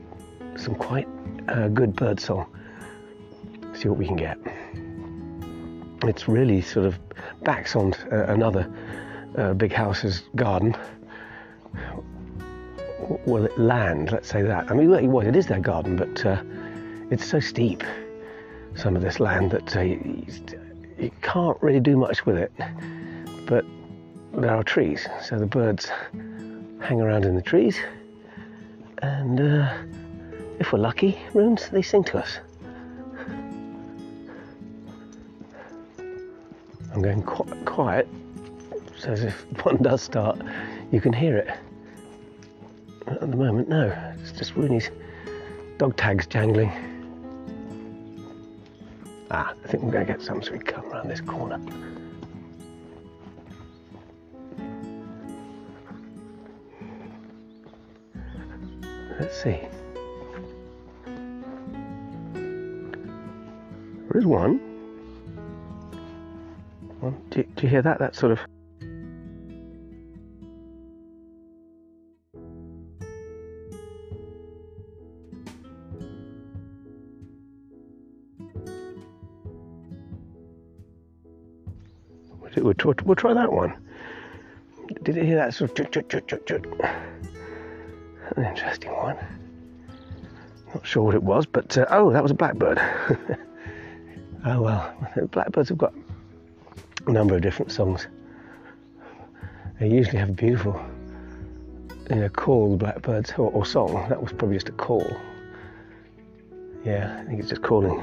some 0.56 0.76
quite 0.76 1.08
uh, 1.48 1.68
good 1.70 1.96
bird 1.96 2.20
song. 2.20 2.46
See 3.74 3.89
what 3.89 3.98
we 3.98 4.06
can 4.06 4.16
get. 4.16 4.38
It's 6.04 6.28
really 6.28 6.62
sort 6.62 6.86
of 6.86 7.00
backs 7.44 7.76
on 7.76 7.94
uh, 8.12 8.26
another 8.28 8.70
uh, 9.38 9.54
big 9.54 9.72
house's 9.72 10.24
garden. 10.36 10.76
Well, 13.26 13.46
it 13.46 13.58
land, 13.58 14.12
let's 14.12 14.30
say 14.30 14.42
that. 14.44 14.70
I 14.70 14.74
mean, 14.74 15.12
well, 15.12 15.26
it 15.26 15.36
is 15.36 15.48
their 15.48 15.60
garden, 15.60 15.96
but 15.96 16.26
uh, 16.26 16.42
it's 17.10 17.26
so 17.26 17.39
steep, 17.39 17.84
some 18.76 18.96
of 18.96 19.02
this 19.02 19.20
land, 19.20 19.52
that 19.52 19.76
uh, 19.76 19.82
you, 19.82 20.26
you 20.98 21.12
can't 21.22 21.62
really 21.62 21.80
do 21.80 21.98
much 21.98 22.26
with 22.26 22.38
it. 22.38 22.52
But 23.46 23.66
there 24.34 24.52
are 24.52 24.63
trees, 24.63 25.08
so 25.22 25.38
the 25.38 25.46
birds 25.46 25.89
hang 26.82 27.02
around 27.02 27.26
in 27.26 27.36
the 27.36 27.42
trees, 27.42 27.78
and 29.02 29.39
uh, 29.39 29.74
if 30.60 30.72
we're 30.74 30.80
lucky, 30.80 31.18
runes, 31.34 31.70
they 31.70 31.82
sing 31.82 32.04
to 32.06 32.18
us. 32.18 32.39
Going 37.04 37.22
quite 37.22 37.66
quiet, 37.66 38.08
so 38.98 39.12
as 39.12 39.24
if 39.24 39.42
one 39.66 39.78
does 39.78 40.02
start, 40.02 40.39
you 40.92 41.02
can 41.02 41.13
hear 41.13 41.38
it. 41.38 41.50
At 43.08 43.20
the 43.20 43.38
moment, 43.38 43.68
no, 43.68 43.94
it's 44.22 44.32
just 44.32 44.56
Rooney's 44.56 44.89
dog 45.78 45.98
tags 45.98 46.26
jangling. 46.26 46.72
Ah, 49.30 49.54
I 49.63 49.68
think 49.68 49.84
we're 49.84 49.92
going 49.92 50.06
to 50.06 50.13
get 50.13 50.22
some, 50.22 50.42
so 50.42 50.54
we 50.54 50.60
come 50.60 50.86
around 50.86 51.10
this 51.10 51.22
corner. 51.22 51.60
Let's 59.20 59.42
see. 59.42 59.60
There 64.10 64.18
is 64.18 64.26
one. 64.26 64.73
Do, 67.34 67.41
do 67.41 67.63
you 67.63 67.69
hear 67.69 67.82
that? 67.82 67.98
That 67.98 68.15
sort 68.15 68.32
of. 68.32 68.39
We'll, 82.56 82.76
try, 82.76 82.93
we'll 83.04 83.15
try 83.15 83.34
that 83.34 83.52
one. 83.52 83.74
Did 85.02 85.15
you 85.15 85.24
hear 85.24 85.38
that 85.38 85.56
sort 85.56 85.72
of 85.72 85.91
chut, 85.91 86.10
chut, 86.10 86.28
chut, 86.28 86.46
chut? 86.46 86.65
An 88.38 88.46
interesting 88.46 88.91
one. 88.91 89.17
Not 90.67 90.86
sure 90.86 91.02
what 91.02 91.15
it 91.15 91.24
was, 91.24 91.48
but 91.48 91.76
uh, 91.80 91.88
oh, 91.89 92.12
that 92.12 92.22
was 92.22 92.32
a 92.32 92.36
blackbird. 92.36 92.78
oh 94.46 94.62
well, 94.62 94.93
blackbirds 95.32 95.69
have 95.69 95.80
got 95.80 95.93
a 97.08 97.12
number 97.12 97.36
of 97.36 97.42
different 97.42 97.72
songs. 97.72 98.08
They 99.80 99.89
usually 99.89 100.18
have 100.18 100.30
a 100.30 100.34
beautiful, 100.34 100.80
you 102.10 102.18
know, 102.18 102.30
call, 102.30 102.78
blackbirds, 102.78 103.32
or, 103.38 103.52
or 103.52 103.66
song. 103.66 104.08
That 104.10 104.22
was 104.22 104.32
probably 104.32 104.56
just 104.56 104.70
a 104.70 104.74
call. 104.74 105.06
Yeah, 106.86 107.20
I 107.20 107.26
think 107.26 107.39
it's 107.39 107.50
just 107.50 107.62
calling. 107.62 108.02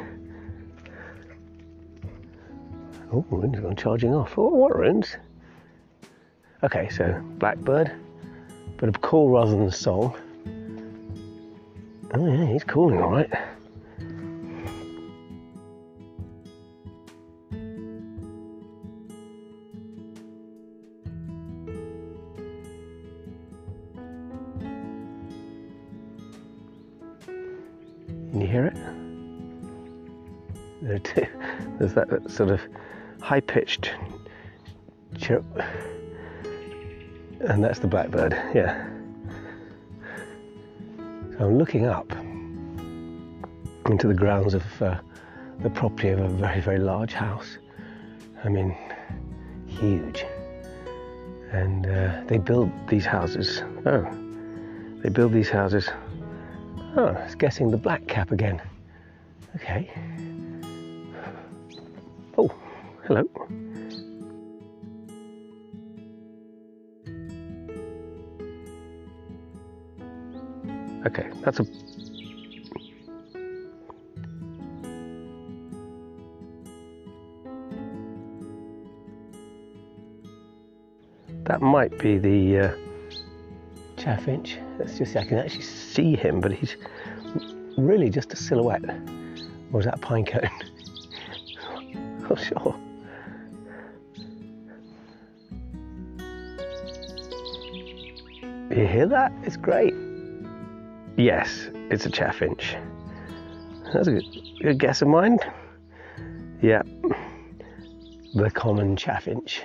Oh, 3.13 3.25
wind's 3.31 3.61
gone 3.61 3.77
charging 3.77 4.15
off. 4.15 4.39
Oh, 4.39 4.49
what 4.49 4.77
runes? 4.77 5.17
Okay, 6.63 6.89
so 6.91 7.21
blackbird, 7.39 7.93
but 8.77 8.89
a 8.89 8.93
call 8.93 9.31
rather 9.31 9.51
than 9.51 9.63
a 9.63 9.73
song. 9.73 10.15
Oh 12.13 12.27
yeah, 12.27 12.47
he's 12.47 12.65
calling 12.65 13.01
all 13.01 13.11
right. 13.11 13.31
Sort 32.31 32.51
of 32.51 32.61
high 33.21 33.41
pitched 33.41 33.93
chirp 35.19 35.45
and 37.41 37.65
that's 37.65 37.79
the 37.79 37.87
blackbird, 37.87 38.33
yeah. 38.55 38.87
So 41.33 41.47
I'm 41.47 41.59
looking 41.59 41.87
up 41.87 42.13
into 43.87 44.07
the 44.07 44.15
grounds 44.15 44.55
of 44.55 44.83
uh, 44.83 45.01
the 45.61 45.71
property 45.71 46.11
of 46.11 46.21
a 46.21 46.29
very, 46.29 46.61
very 46.61 46.79
large 46.79 47.15
house. 47.15 47.59
I 48.45 48.49
mean, 48.49 48.77
huge. 49.67 50.25
And 51.51 51.87
uh, 51.87 52.23
they 52.27 52.39
build 52.39 52.71
these 52.89 53.07
houses. 53.07 53.63
Oh, 53.87 54.07
they 55.03 55.09
build 55.09 55.33
these 55.33 55.49
houses. 55.49 55.89
Oh, 56.97 57.17
it's 57.25 57.35
guessing 57.35 57.71
the 57.71 57.79
black 57.79 58.07
cap 58.07 58.33
again. 58.33 58.61
Okay. 59.57 59.91
Hello. 63.11 63.25
Okay, 71.05 71.29
that's 71.43 71.59
a 71.59 71.65
that 81.43 81.61
might 81.61 81.99
be 81.99 82.17
the 82.17 82.59
uh, 82.61 82.77
chaffinch. 83.97 84.57
Let's 84.79 84.97
just 84.97 85.15
see, 85.15 85.19
I 85.19 85.25
can 85.25 85.39
actually 85.39 85.63
see 85.63 86.15
him, 86.15 86.41
but 86.41 86.53
he's 86.53 86.77
really 87.77 88.09
just 88.09 88.33
a 88.33 88.37
silhouette. 88.37 88.85
Or 89.73 89.81
is 89.81 89.87
that 89.87 89.95
a 89.95 89.99
pine 89.99 90.25
cone? 90.25 90.49
You 98.81 98.87
hear 98.87 99.07
that? 99.09 99.31
It's 99.43 99.59
great. 99.59 99.95
Yes, 101.19 101.69
it's 101.91 102.07
a 102.07 102.11
chaffinch. 102.11 102.79
That's 103.93 104.09
a 104.09 104.23
good, 104.63 104.79
guess 104.79 105.03
of 105.03 105.09
mine. 105.09 105.39
Yeah, 106.63 106.81
the 108.35 108.51
common 108.51 108.97
chaffinch. 108.97 109.61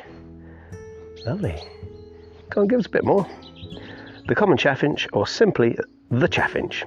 Lovely. 1.26 1.56
Come 2.50 2.64
on, 2.64 2.68
give 2.68 2.78
us 2.78 2.88
a 2.88 2.90
bit 2.90 3.06
more. 3.06 3.26
The 4.28 4.36
common 4.36 4.58
chaffinch, 4.58 5.08
or 5.14 5.26
simply 5.26 5.78
the 6.12 6.28
chaffinch, 6.28 6.84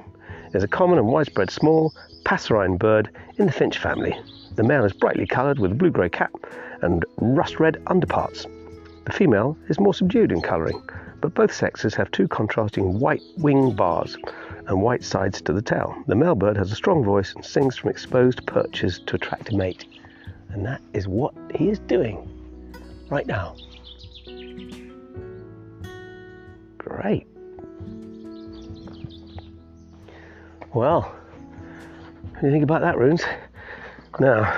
is 0.53 0.63
a 0.63 0.69
common 0.69 0.99
and 0.99 1.07
widespread 1.09 1.51
small 1.51 1.95
passerine 2.27 2.77
bird 2.77 3.09
in 3.39 3.47
the 3.47 3.53
finch 3.53 3.79
family. 3.79 4.15
The 4.55 4.65
male 4.65 4.85
is 4.85 4.93
brightly 4.93 5.27
coloured 5.27 5.59
with 5.59 5.73
a 5.73 5.75
blue 5.75 5.91
grey 5.91 6.11
cap 6.11 6.35
and 6.83 7.07
rust 7.17 7.59
red 7.59 7.83
underparts. 7.87 8.45
The 9.07 9.15
female 9.15 9.57
is 9.71 9.81
more 9.81 9.95
subdued 9.95 10.31
in 10.31 10.43
colouring, 10.43 10.79
but 11.21 11.35
both 11.35 11.53
sexes 11.53 11.95
have 11.95 12.11
two 12.11 12.29
contrasting 12.29 12.99
white 12.99 13.23
wing 13.39 13.75
bars 13.75 14.17
and 14.67 14.83
white 14.83 15.03
sides 15.03 15.41
to 15.43 15.53
the 15.53 15.63
tail. 15.63 15.97
The 16.07 16.15
male 16.15 16.35
bird 16.35 16.57
has 16.57 16.71
a 16.71 16.75
strong 16.75 17.03
voice 17.05 17.35
and 17.35 17.45
sings 17.45 17.77
from 17.77 17.91
exposed 17.91 18.47
perches 18.47 19.01
to 19.07 19.17
attract 19.17 19.53
a 19.53 19.57
mate. 19.57 19.87
And 20.51 20.65
that 20.65 20.81
is 20.93 21.09
what 21.09 21.35
he 21.55 21.69
is 21.69 21.79
doing 21.81 22.29
right 23.11 23.27
now. 23.27 23.57
Great. 26.79 27.27
Well, 30.75 31.03
what 31.03 32.41
do 32.41 32.47
you 32.47 32.53
think 32.53 32.65
about 32.65 32.83
that, 32.83 32.97
Runes? 32.97 33.23
Now, 34.21 34.55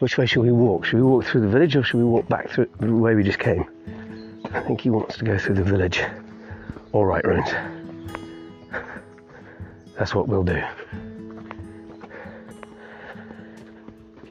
which 0.00 0.18
way 0.18 0.26
should 0.26 0.42
we 0.42 0.52
walk? 0.52 0.84
Should 0.84 0.96
we 0.96 1.02
walk 1.02 1.24
through 1.24 1.42
the 1.42 1.48
village 1.48 1.76
or 1.76 1.82
should 1.82 1.98
we 1.98 2.04
walk 2.04 2.28
back 2.28 2.50
through 2.50 2.68
the 2.80 2.92
way 2.92 3.14
we 3.14 3.22
just 3.22 3.38
came? 3.38 3.64
I 4.54 4.60
think 4.60 4.80
he 4.80 4.90
wants 4.90 5.16
to 5.18 5.24
go 5.24 5.38
through 5.38 5.56
the 5.56 5.64
village. 5.64 6.02
All 6.92 7.06
right, 7.06 7.24
Runes. 7.24 7.50
That's 9.98 10.14
what 10.14 10.28
we'll 10.28 10.44
do. 10.44 10.62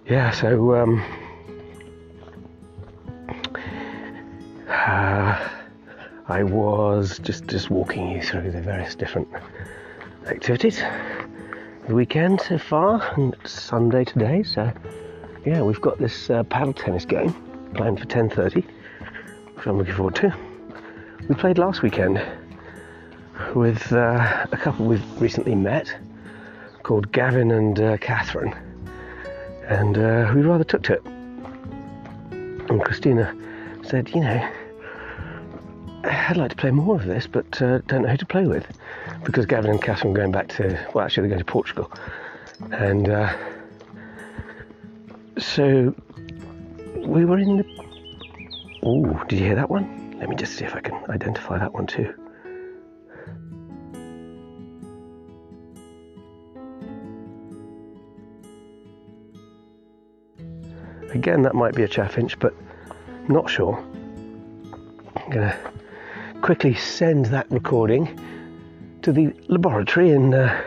Yeah, 0.07 0.31
so 0.31 0.75
um, 0.75 1.03
uh, 4.67 5.49
I 6.27 6.43
was 6.43 7.17
just 7.19 7.47
just 7.47 7.69
walking 7.69 8.12
you 8.12 8.21
through 8.21 8.51
the 8.51 8.62
various 8.62 8.93
different 8.93 9.27
activities. 10.27 10.84
The 11.88 11.95
weekend 11.95 12.41
so 12.41 12.57
far, 12.57 13.01
and 13.15 13.36
Sunday 13.45 14.03
today, 14.03 14.43
so 14.43 14.71
yeah, 15.45 15.62
we've 15.62 15.81
got 15.81 15.97
this 15.97 16.29
uh, 16.29 16.43
paddle 16.43 16.73
tennis 16.73 17.05
game 17.05 17.34
planned 17.73 17.99
for 17.99 18.05
10:30, 18.05 18.65
which 19.62 19.67
I'm 19.67 19.78
looking 19.78 19.93
forward 19.93 20.15
to. 20.15 20.36
We 21.30 21.36
played 21.36 21.60
last 21.60 21.84
weekend 21.84 22.19
with 23.54 23.93
uh, 23.93 24.47
a 24.52 24.58
couple 24.58 24.88
we've 24.88 25.21
recently 25.21 25.54
met 25.54 25.95
called 26.82 27.12
Gavin 27.12 27.52
and 27.52 27.80
uh, 27.80 27.97
Catherine, 27.97 28.56
and 29.67 30.00
uh, 30.00 30.32
we 30.34 30.41
rather 30.41 30.63
took 30.63 30.82
to 30.84 30.93
it. 30.93 31.06
And 32.71 32.84
Christina 32.84 33.36
said, 33.84 34.10
you 34.10 34.21
know, 34.21 34.50
I'd 36.06 36.38
like 36.38 36.50
to 36.50 36.58
play 36.58 36.71
more 36.71 36.95
of 36.95 37.06
this, 37.06 37.28
but 37.28 37.62
uh, 37.62 37.82
don't 37.86 38.02
know 38.02 38.10
who 38.10 38.17
to 38.17 38.26
play 38.26 38.47
with 38.47 38.65
because 39.24 39.45
Gavin 39.45 39.69
and 39.69 39.80
Catherine 39.80 40.13
are 40.13 40.17
going 40.17 40.32
back 40.32 40.47
to, 40.56 40.88
well, 40.95 41.06
actually, 41.06 41.28
they're 41.28 41.38
going 41.38 41.45
to 41.45 41.45
Portugal. 41.45 41.91
And 42.71 43.10
uh, 43.10 43.32
so 45.38 45.93
we 46.95 47.26
were 47.26 47.38
in 47.38 47.58
the. 47.58 47.80
Oh, 48.83 49.23
did 49.27 49.39
you 49.39 49.45
hear 49.45 49.55
that 49.55 49.69
one? 49.69 50.15
Let 50.17 50.27
me 50.27 50.35
just 50.35 50.55
see 50.55 50.65
if 50.65 50.75
I 50.75 50.79
can 50.79 50.95
identify 51.09 51.59
that 51.59 51.71
one 51.71 51.85
too. 51.85 52.15
Again, 61.13 61.43
that 61.43 61.53
might 61.53 61.75
be 61.75 61.83
a 61.83 61.87
chaffinch, 61.87 62.39
but 62.39 62.55
not 63.27 63.49
sure. 63.49 63.77
I'm 65.15 65.29
going 65.29 65.49
to 65.49 65.57
quickly 66.41 66.73
send 66.73 67.27
that 67.27 67.51
recording 67.51 68.19
to 69.03 69.11
the 69.11 69.31
laboratory 69.47 70.09
in 70.09 70.33
uh, 70.33 70.59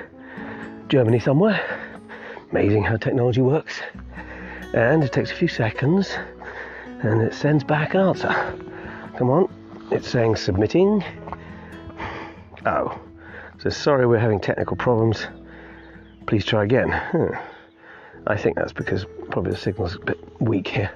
Germany 0.88 1.18
somewhere. 1.18 1.60
Amazing 2.52 2.84
how 2.84 2.96
technology 2.96 3.40
works. 3.40 3.80
And 4.72 5.02
it 5.02 5.12
takes 5.12 5.32
a 5.32 5.34
few 5.34 5.48
seconds 5.48 6.16
and 7.04 7.22
it 7.22 7.34
sends 7.34 7.62
back 7.62 7.94
an 7.94 8.00
answer. 8.00 8.28
Come 9.16 9.30
on, 9.30 9.48
it's 9.90 10.08
saying 10.08 10.36
submitting. 10.36 11.04
Oh, 12.66 12.98
so 13.58 13.68
sorry 13.70 14.06
we're 14.06 14.18
having 14.18 14.40
technical 14.40 14.76
problems. 14.76 15.26
Please 16.26 16.44
try 16.44 16.64
again. 16.64 16.90
Huh. 16.90 17.38
I 18.26 18.36
think 18.36 18.56
that's 18.56 18.72
because 18.72 19.04
probably 19.30 19.52
the 19.52 19.58
signal's 19.58 19.96
a 19.96 19.98
bit 19.98 20.18
weak 20.40 20.66
here. 20.68 20.90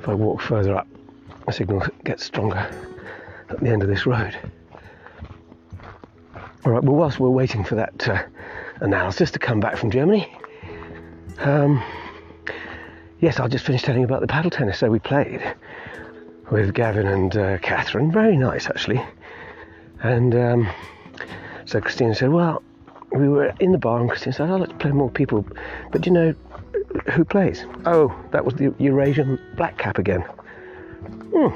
If 0.00 0.08
I 0.08 0.14
walk 0.14 0.40
further 0.40 0.76
up, 0.76 0.88
the 1.46 1.52
signal 1.52 1.86
gets 2.04 2.24
stronger 2.24 2.68
at 3.48 3.60
the 3.60 3.68
end 3.68 3.82
of 3.82 3.88
this 3.88 4.06
road. 4.06 4.36
All 6.64 6.72
right, 6.72 6.82
well, 6.82 6.96
whilst 6.96 7.20
we're 7.20 7.28
waiting 7.30 7.64
for 7.64 7.76
that 7.76 8.08
uh, 8.08 8.22
analysis 8.80 9.30
to 9.30 9.38
come 9.38 9.60
back 9.60 9.76
from 9.76 9.90
Germany, 9.90 10.30
um, 11.38 11.82
yes, 13.20 13.38
I'll 13.38 13.48
just 13.48 13.64
finish 13.64 13.82
telling 13.82 14.00
you 14.00 14.06
about 14.06 14.20
the 14.20 14.26
paddle 14.26 14.50
tennis. 14.50 14.78
So 14.78 14.90
we 14.90 14.98
played 14.98 15.42
with 16.50 16.74
Gavin 16.74 17.06
and 17.06 17.36
uh, 17.36 17.58
Catherine, 17.58 18.10
very 18.10 18.36
nice 18.36 18.66
actually. 18.66 19.02
And 20.02 20.34
um, 20.34 20.68
so 21.66 21.80
Christina 21.80 22.14
said, 22.14 22.30
Well, 22.30 22.62
we 23.12 23.28
were 23.28 23.54
in 23.60 23.72
the 23.72 23.78
bar, 23.78 24.00
and 24.00 24.08
Christina 24.08 24.32
said, 24.32 24.50
I'd 24.50 24.60
like 24.60 24.68
to 24.70 24.74
play 24.76 24.92
more 24.92 25.10
people, 25.10 25.44
but 25.90 26.00
do 26.00 26.10
you 26.10 26.14
know 26.14 26.34
who 27.12 27.24
plays? 27.24 27.64
Oh, 27.86 28.14
that 28.30 28.44
was 28.44 28.54
the 28.54 28.74
Eurasian 28.78 29.38
Black 29.56 29.78
Cap 29.78 29.98
again. 29.98 30.22
Hmm. 31.34 31.48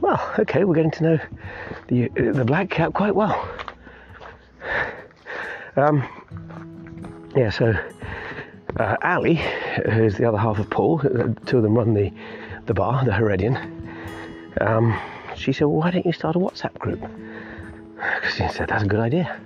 Well, 0.00 0.34
okay, 0.40 0.64
we're 0.64 0.74
getting 0.74 0.90
to 0.92 1.02
know 1.02 1.18
the 1.88 2.08
the 2.08 2.44
Black 2.44 2.70
Cap 2.70 2.92
quite 2.92 3.14
well. 3.14 3.48
Um, 5.76 6.06
yeah, 7.36 7.50
so 7.50 7.74
uh, 8.78 8.96
Ali, 9.02 9.40
who's 9.90 10.16
the 10.16 10.26
other 10.26 10.38
half 10.38 10.58
of 10.58 10.68
Paul, 10.70 10.98
two 11.46 11.58
of 11.58 11.62
them 11.62 11.76
run 11.76 11.94
the, 11.94 12.12
the 12.66 12.74
bar, 12.74 13.04
the 13.04 13.12
Heredian, 13.12 13.56
um, 14.60 14.98
she 15.36 15.52
said, 15.52 15.64
well, 15.64 15.76
why 15.76 15.90
don't 15.90 16.06
you 16.06 16.12
start 16.12 16.36
a 16.36 16.38
WhatsApp 16.38 16.78
group? 16.78 17.00
Because 17.00 18.34
she 18.34 18.48
said, 18.48 18.68
that's 18.68 18.84
a 18.84 18.86
good 18.86 19.00
idea. 19.00 19.40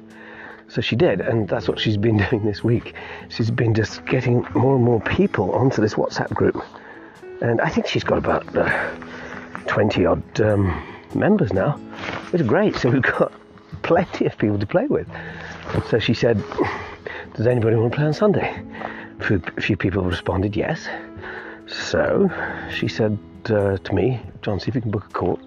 So 0.68 0.80
she 0.80 0.96
did, 0.96 1.20
and 1.20 1.48
that's 1.48 1.68
what 1.68 1.78
she's 1.78 1.96
been 1.96 2.16
doing 2.30 2.44
this 2.44 2.64
week. 2.64 2.94
She's 3.28 3.50
been 3.50 3.74
just 3.74 4.04
getting 4.06 4.46
more 4.54 4.74
and 4.74 4.84
more 4.84 5.00
people 5.00 5.52
onto 5.52 5.80
this 5.80 5.94
WhatsApp 5.94 6.30
group. 6.34 6.62
And 7.40 7.60
I 7.60 7.68
think 7.68 7.86
she's 7.86 8.04
got 8.04 8.18
about 8.18 8.56
uh, 8.56 8.90
20 9.66 10.06
odd 10.06 10.40
um, 10.40 10.82
members 11.14 11.52
now. 11.52 11.78
It's 12.32 12.42
great. 12.42 12.76
So 12.76 12.90
we've 12.90 13.02
got 13.18 13.32
plenty 13.82 14.26
of 14.26 14.36
people 14.38 14.58
to 14.58 14.66
play 14.66 14.86
with. 14.86 15.06
So 15.90 15.98
she 15.98 16.14
said, 16.14 16.42
Does 17.34 17.46
anybody 17.46 17.76
want 17.76 17.92
to 17.92 17.96
play 17.96 18.06
on 18.06 18.14
Sunday? 18.14 18.62
A 19.20 19.61
few 19.61 19.76
people 19.76 20.02
responded 20.02 20.57
yes. 20.57 20.88
So 21.66 22.31
she 22.72 22.88
said 22.88 23.18
uh, 23.46 23.79
to 23.79 23.94
me, 23.94 24.20
John, 24.42 24.61
see 24.61 24.68
if 24.68 24.74
you 24.74 24.81
can 24.81 24.90
book 24.90 25.07
a 25.09 25.12
court. 25.12 25.40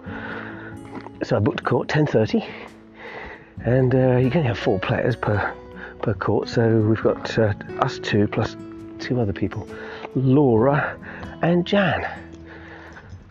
So 1.24 1.36
I 1.36 1.40
booked 1.40 1.62
a 1.62 1.64
court, 1.64 1.88
10.30. 1.88 2.46
And 3.66 3.94
uh, 3.94 4.18
you 4.18 4.30
can 4.30 4.44
have 4.44 4.58
four 4.58 4.80
players 4.80 5.16
per, 5.16 5.54
per 6.02 6.14
court. 6.14 6.50
So 6.50 6.80
we've 6.80 7.02
got 7.02 7.38
uh, 7.38 7.54
us 7.80 8.00
two 8.00 8.28
plus 8.28 8.56
two 9.00 9.20
other 9.20 9.34
people, 9.34 9.68
Laura 10.16 10.98
and 11.42 11.66
Jan. 11.66 12.08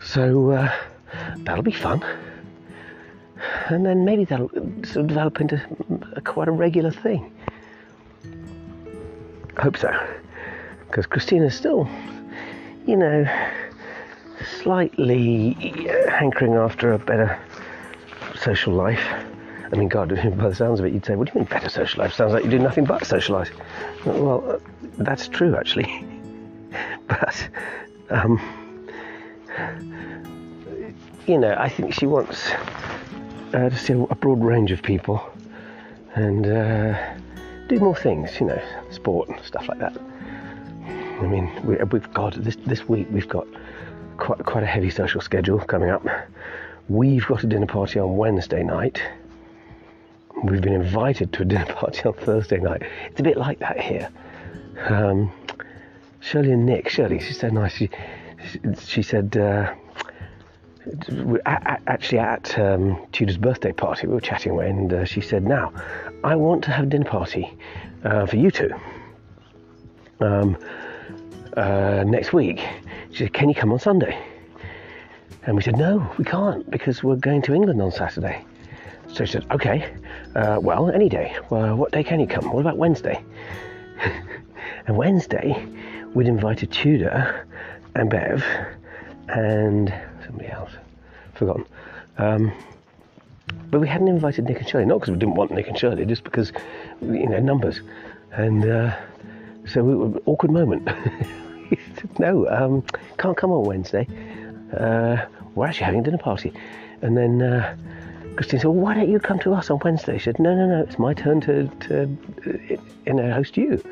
So 0.01 0.51
uh, 0.51 0.71
that'll 1.37 1.63
be 1.63 1.71
fun. 1.71 2.03
And 3.67 3.85
then 3.85 4.05
maybe 4.05 4.25
that'll 4.25 4.49
sort 4.83 4.97
of 4.97 5.07
develop 5.07 5.41
into 5.41 5.61
a, 6.15 6.21
quite 6.21 6.47
a 6.47 6.51
regular 6.51 6.91
thing. 6.91 7.31
Hope 9.57 9.77
so. 9.77 9.91
Because 10.89 11.05
Christina's 11.05 11.55
still, 11.55 11.87
you 12.85 12.95
know, 12.95 13.25
slightly 14.61 15.53
hankering 16.09 16.55
after 16.55 16.93
a 16.93 16.99
better 16.99 17.39
social 18.35 18.73
life. 18.73 19.05
I 19.71 19.75
mean, 19.75 19.87
God, 19.87 20.09
by 20.37 20.49
the 20.49 20.55
sounds 20.55 20.79
of 20.79 20.85
it, 20.85 20.93
you'd 20.93 21.05
say, 21.05 21.15
What 21.15 21.27
do 21.27 21.33
you 21.35 21.41
mean 21.41 21.49
better 21.49 21.69
social 21.69 22.03
life? 22.03 22.13
Sounds 22.13 22.33
like 22.33 22.43
you 22.43 22.49
do 22.49 22.59
nothing 22.59 22.85
but 22.85 23.03
socialise. 23.03 23.49
Well, 24.05 24.51
uh, 24.51 24.59
that's 24.97 25.27
true, 25.27 25.55
actually. 25.55 26.05
but, 27.07 27.49
um, 28.09 28.39
you 31.27 31.37
know, 31.37 31.55
I 31.57 31.69
think 31.69 31.93
she 31.93 32.07
wants 32.07 32.51
uh, 33.53 33.69
to 33.69 33.77
see 33.77 33.93
a 33.93 34.15
broad 34.15 34.43
range 34.43 34.71
of 34.71 34.81
people 34.81 35.21
and 36.15 36.47
uh, 36.47 37.15
do 37.67 37.79
more 37.79 37.95
things, 37.95 38.39
you 38.39 38.47
know, 38.47 38.61
sport 38.89 39.29
and 39.29 39.39
stuff 39.41 39.67
like 39.67 39.79
that. 39.79 39.95
I 41.19 41.27
mean, 41.27 41.51
we, 41.65 41.77
have 41.77 42.13
got 42.13 42.33
this 42.35 42.55
this 42.65 42.87
week 42.87 43.07
we've 43.11 43.27
got 43.27 43.45
quite 44.17 44.43
quite 44.45 44.63
a 44.63 44.67
heavy 44.67 44.89
social 44.89 45.19
schedule 45.21 45.59
coming 45.59 45.89
up. 45.89 46.05
We've 46.87 47.25
got 47.25 47.43
a 47.43 47.47
dinner 47.47 47.67
party 47.67 47.99
on 47.99 48.15
Wednesday 48.15 48.63
night. 48.63 49.01
We've 50.43 50.61
been 50.61 50.73
invited 50.73 51.33
to 51.33 51.41
a 51.41 51.45
dinner 51.45 51.65
party 51.73 52.01
on 52.03 52.13
Thursday 52.13 52.57
night. 52.57 52.83
It's 53.07 53.19
a 53.19 53.23
bit 53.23 53.37
like 53.37 53.59
that 53.59 53.79
here. 53.79 54.09
Um, 54.87 55.31
Shirley 56.21 56.53
and 56.53 56.65
Nick, 56.65 56.89
Shirley, 56.89 57.19
she's 57.19 57.39
so 57.39 57.49
nice. 57.49 57.73
She, 57.73 57.89
she, 58.85 59.03
said, 59.03 59.35
uh, 59.37 59.73
actually 61.45 62.19
at 62.19 62.57
um, 62.57 63.05
Tudor's 63.11 63.37
birthday 63.37 63.73
party, 63.73 64.07
we 64.07 64.13
were 64.13 64.21
chatting 64.21 64.53
away, 64.53 64.69
and 64.69 64.91
uh, 64.91 65.05
she 65.05 65.21
said, 65.21 65.43
"Now, 65.43 65.73
I 66.23 66.35
want 66.35 66.63
to 66.65 66.71
have 66.71 66.85
a 66.85 66.89
dinner 66.89 67.05
party 67.05 67.57
uh, 68.03 68.25
for 68.25 68.37
you 68.37 68.51
two 68.51 68.73
um, 70.21 70.57
uh, 71.59 72.03
next 72.05 72.33
week." 72.33 72.65
She 73.11 73.23
said, 73.23 73.33
"Can 73.33 73.49
you 73.49 73.55
come 73.55 73.71
on 73.71 73.79
Sunday?" 73.79 74.17
And 75.43 75.55
we 75.55 75.61
said, 75.61 75.77
"No, 75.77 76.09
we 76.17 76.23
can't 76.23 76.69
because 76.69 77.03
we're 77.03 77.15
going 77.15 77.41
to 77.43 77.53
England 77.53 77.81
on 77.81 77.91
Saturday." 77.91 78.45
So 79.07 79.25
she 79.25 79.33
said, 79.33 79.45
"Okay, 79.51 79.91
uh, 80.35 80.59
well, 80.61 80.89
any 80.89 81.09
day. 81.09 81.35
Well, 81.49 81.75
what 81.75 81.91
day 81.91 82.03
can 82.03 82.19
you 82.19 82.27
come? 82.27 82.51
What 82.51 82.61
about 82.61 82.77
Wednesday?" 82.77 83.23
and 84.87 84.97
Wednesday, 84.97 85.65
we'd 86.13 86.27
invited 86.27 86.71
Tudor 86.71 87.45
and 87.95 88.09
Bev 88.09 88.43
and 89.27 89.93
somebody 90.25 90.49
else, 90.49 90.71
forgotten. 91.35 91.65
Um, 92.17 92.51
but 93.69 93.79
we 93.79 93.87
hadn't 93.87 94.07
invited 94.07 94.45
Nick 94.45 94.59
and 94.59 94.67
Shirley, 94.67 94.85
not 94.85 94.99
because 94.99 95.11
we 95.11 95.19
didn't 95.19 95.35
want 95.35 95.51
Nick 95.51 95.67
and 95.67 95.77
Shirley, 95.77 96.05
just 96.05 96.23
because, 96.23 96.51
you 97.01 97.27
know, 97.27 97.39
numbers. 97.39 97.81
And 98.31 98.65
uh, 98.65 98.95
so 99.67 99.83
we 99.83 99.95
were 99.95 100.19
awkward 100.25 100.51
moment. 100.51 100.89
said, 101.77 102.09
no, 102.19 102.47
um, 102.49 102.83
can't 103.17 103.37
come 103.37 103.51
on 103.51 103.63
Wednesday. 103.63 104.07
Uh, 104.77 105.25
we're 105.55 105.67
actually 105.67 105.85
having 105.85 106.01
a 106.01 106.03
dinner 106.03 106.17
party. 106.17 106.53
And 107.01 107.17
then 107.17 107.41
uh, 107.41 107.75
Christine 108.35 108.59
said, 108.59 108.67
well, 108.67 108.75
why 108.75 108.93
don't 108.93 109.09
you 109.09 109.19
come 109.19 109.39
to 109.39 109.53
us 109.53 109.69
on 109.69 109.79
Wednesday? 109.83 110.17
She 110.17 110.25
said, 110.25 110.39
no, 110.39 110.55
no, 110.55 110.67
no, 110.67 110.81
it's 110.81 110.99
my 110.99 111.13
turn 111.13 111.41
to, 111.41 111.67
to 111.67 112.17
uh, 112.47 112.77
you 113.05 113.13
know, 113.13 113.31
host 113.33 113.57
you. 113.57 113.83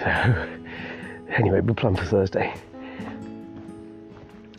So, 0.00 0.04
anyway, 1.28 1.60
we're 1.60 1.74
planned 1.74 1.98
for 1.98 2.04
Thursday. 2.04 2.54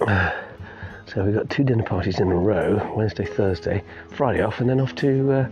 Uh, 0.01 0.31
so 1.07 1.23
we've 1.23 1.35
got 1.35 1.49
two 1.49 1.63
dinner 1.63 1.83
parties 1.83 2.19
in 2.19 2.31
a 2.31 2.35
row 2.35 2.93
Wednesday, 2.95 3.25
Thursday, 3.25 3.83
Friday 4.11 4.41
off, 4.41 4.59
and 4.59 4.69
then 4.69 4.79
off 4.79 4.95
to 4.95 5.31
uh, 5.31 5.49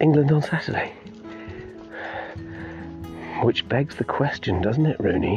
England 0.00 0.32
on 0.32 0.42
Saturday. 0.42 0.92
Which 3.42 3.68
begs 3.68 3.94
the 3.94 4.04
question, 4.04 4.60
doesn't 4.60 4.86
it, 4.86 4.98
Rooney? 4.98 5.36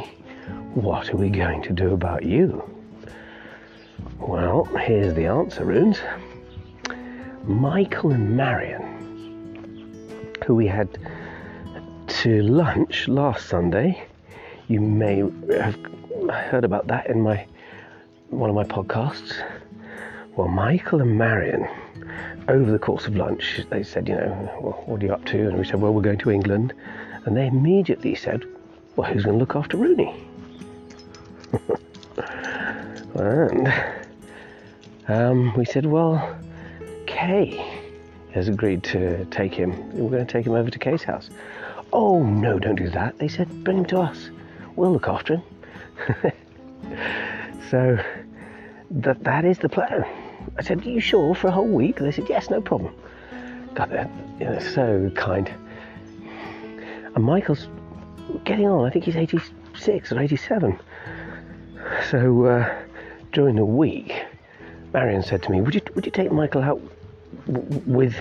What 0.74 1.14
are 1.14 1.18
we 1.18 1.30
going 1.30 1.62
to 1.64 1.74
do 1.74 1.94
about 1.94 2.24
you? 2.24 2.64
Well, 4.20 4.66
here's 4.66 5.14
the 5.14 5.28
answer, 5.28 5.64
Runes. 5.64 6.00
Michael 7.44 8.12
and 8.12 8.36
Marion, 8.36 8.82
who 10.46 10.56
we 10.56 10.68
had 10.68 10.98
to 12.08 12.42
lunch 12.42 13.08
last 13.08 13.48
Sunday, 13.48 14.04
you 14.68 14.82
may 14.82 15.18
have 15.20 15.78
heard 16.30 16.66
about 16.66 16.88
that 16.88 17.08
in 17.08 17.22
my 17.22 17.46
one 18.30 18.50
of 18.50 18.56
my 18.56 18.64
podcasts. 18.64 19.34
Well, 20.36 20.48
Michael 20.48 21.02
and 21.02 21.18
Marion, 21.18 21.68
over 22.48 22.72
the 22.72 22.80
course 22.80 23.06
of 23.06 23.16
lunch, 23.16 23.62
they 23.70 23.84
said, 23.84 24.08
you 24.08 24.16
know, 24.16 24.60
well, 24.62 24.84
what 24.86 25.04
are 25.04 25.06
you 25.06 25.14
up 25.14 25.26
to? 25.26 25.48
And 25.48 25.58
we 25.58 25.66
said, 25.66 25.82
well, 25.82 25.94
we're 25.94 26.02
going 26.02 26.18
to 26.20 26.32
England. 26.32 26.74
And 27.26 27.38
they 27.38 27.48
immediately 27.48 28.16
said, 28.16 28.46
well, 28.96 29.12
who's 29.12 29.24
going 29.24 29.36
to 29.36 29.40
look 29.40 29.56
after 29.56 29.78
Rooney? 29.78 30.14
and 33.16 33.74
um, 35.08 35.54
we 35.56 35.66
said, 35.66 35.86
well, 35.86 36.38
Kay 37.06 37.80
has 38.34 38.48
agreed 38.48 38.84
to 38.84 39.26
take 39.26 39.54
him. 39.54 39.72
We're 39.98 40.10
going 40.10 40.26
to 40.26 40.32
take 40.32 40.46
him 40.46 40.54
over 40.54 40.70
to 40.70 40.80
Kay's 40.80 41.04
house. 41.04 41.30
Oh, 41.94 42.24
no, 42.24 42.58
don't 42.58 42.76
do 42.76 42.90
that. 42.90 43.18
They 43.20 43.28
said, 43.28 43.64
bring 43.64 43.80
him 43.80 43.86
to 43.86 44.00
us. 44.00 44.30
We'll 44.76 44.94
look 44.94 45.08
after 45.08 45.36
him. 45.36 45.44
so 47.70 47.98
that 48.92 49.24
that 49.24 49.46
is 49.46 49.60
the 49.60 49.70
plan. 49.70 50.06
I 50.58 50.64
said, 50.64 50.86
Are 50.86 50.90
you 50.90 51.00
sure 51.00 51.36
for 51.36 51.48
a 51.48 51.52
whole 51.52 51.68
week? 51.68 51.98
They 51.98 52.12
said, 52.12 52.28
Yes, 52.30 52.50
no 52.50 52.62
problem. 52.62 52.94
God, 53.74 53.90
they're, 53.90 54.10
know, 54.40 54.60
so 54.60 55.12
kind. 55.16 55.52
And 57.16 57.24
Michael's 57.24 57.68
getting 58.46 58.68
on. 58.68 58.86
I 58.86 58.90
think 58.90 59.06
he's 59.06 59.16
86 59.16 60.12
or 60.12 60.20
87. 60.20 60.80
So 62.10 62.46
uh, 62.46 62.76
during 63.32 63.56
the 63.56 63.66
week, 63.66 64.24
Marion 64.94 65.24
said 65.24 65.44
to 65.44 65.52
me, 65.52 65.62
"Would 65.62 65.76
you 65.76 65.82
would 65.96 66.06
you 66.06 66.12
take 66.12 66.32
Michael 66.32 66.62
out 66.62 66.82
w- 67.48 67.82
with 67.86 68.16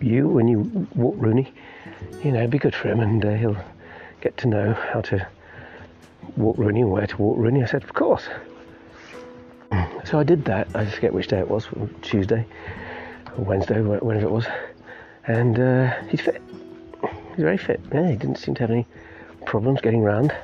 you 0.00 0.28
when 0.28 0.48
you 0.48 0.60
walk 0.94 1.14
Rooney? 1.18 1.52
You 2.22 2.32
know, 2.32 2.38
it'd 2.38 2.50
be 2.50 2.58
good 2.58 2.74
for 2.74 2.88
him, 2.88 3.00
and 3.00 3.24
uh, 3.24 3.34
he'll 3.34 3.56
get 4.20 4.36
to 4.38 4.48
know 4.48 4.72
how 4.72 5.00
to 5.02 5.26
walk 6.36 6.56
Rooney 6.58 6.82
and 6.82 6.90
where 6.90 7.06
to 7.06 7.16
walk 7.16 7.38
Rooney." 7.38 7.62
I 7.62 7.66
said, 7.66 7.82
"Of 7.82 7.92
course." 7.94 8.28
So 10.04 10.18
I 10.18 10.24
did 10.24 10.44
that. 10.46 10.68
I 10.74 10.84
forget 10.84 11.14
which 11.14 11.28
day 11.28 11.38
it 11.38 11.48
was, 11.48 11.68
Tuesday 12.02 12.44
or 13.38 13.44
Wednesday, 13.44 13.80
whenever 13.80 14.26
it 14.26 14.30
was. 14.30 14.46
And 15.26 15.58
uh, 15.58 15.94
he's 16.08 16.20
fit. 16.20 16.42
He's 17.34 17.44
very 17.44 17.58
fit. 17.58 17.80
Yeah, 17.92 18.10
he 18.10 18.16
didn't 18.16 18.36
seem 18.36 18.54
to 18.56 18.60
have 18.62 18.70
any 18.70 18.86
problems 19.46 19.80
getting 19.80 20.02
round. 20.02 20.34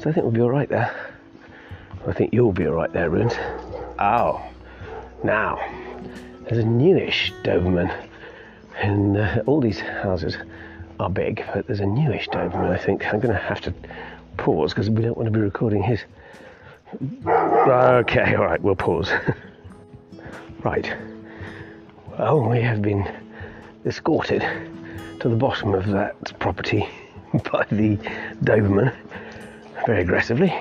So 0.00 0.10
I 0.10 0.12
think 0.12 0.24
we'll 0.24 0.32
be 0.32 0.40
all 0.40 0.50
right 0.50 0.68
there. 0.68 0.94
I 2.06 2.12
think 2.12 2.32
you'll 2.32 2.52
be 2.52 2.66
all 2.66 2.74
right 2.74 2.92
there, 2.92 3.10
Runes. 3.10 3.34
Oh, 3.98 4.44
now 5.22 5.58
there's 6.42 6.58
a 6.58 6.66
newish 6.66 7.32
Doberman, 7.42 7.94
and 8.80 9.16
uh, 9.16 9.42
all 9.46 9.60
these 9.60 9.80
houses 9.80 10.36
are 11.00 11.10
big, 11.10 11.44
but 11.52 11.66
there's 11.66 11.80
a 11.80 11.86
newish 11.86 12.28
Doberman. 12.28 12.70
I 12.70 12.78
think 12.78 13.06
I'm 13.06 13.20
going 13.20 13.34
to 13.34 13.40
have 13.40 13.60
to 13.62 13.74
pause 14.36 14.72
because 14.72 14.90
we 14.90 15.02
don't 15.02 15.16
want 15.16 15.26
to 15.26 15.32
be 15.32 15.40
recording 15.40 15.82
his 15.82 16.00
Okay, 17.26 18.34
all 18.34 18.44
right, 18.44 18.60
we'll 18.62 18.76
pause. 18.76 19.10
right. 20.62 20.94
Well, 22.18 22.48
we 22.48 22.60
have 22.60 22.82
been 22.82 23.10
escorted 23.84 24.44
to 25.24 25.30
the 25.30 25.36
bottom 25.36 25.72
of 25.72 25.86
that 25.86 26.38
property 26.38 26.86
by 27.50 27.64
the 27.70 27.96
Doberman 28.44 28.94
very 29.86 30.02
aggressively. 30.02 30.52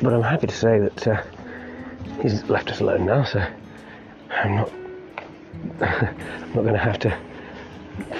But 0.00 0.12
I'm 0.12 0.22
happy 0.22 0.46
to 0.46 0.54
say 0.54 0.78
that 0.78 1.08
uh, 1.08 1.22
he's 2.22 2.44
left 2.44 2.70
us 2.70 2.78
alone 2.78 3.06
now, 3.06 3.24
so 3.24 3.44
I'm 4.30 4.54
not 4.54 4.72
not 5.80 6.62
going 6.62 6.74
to 6.74 6.78
have 6.78 7.00
to 7.00 7.18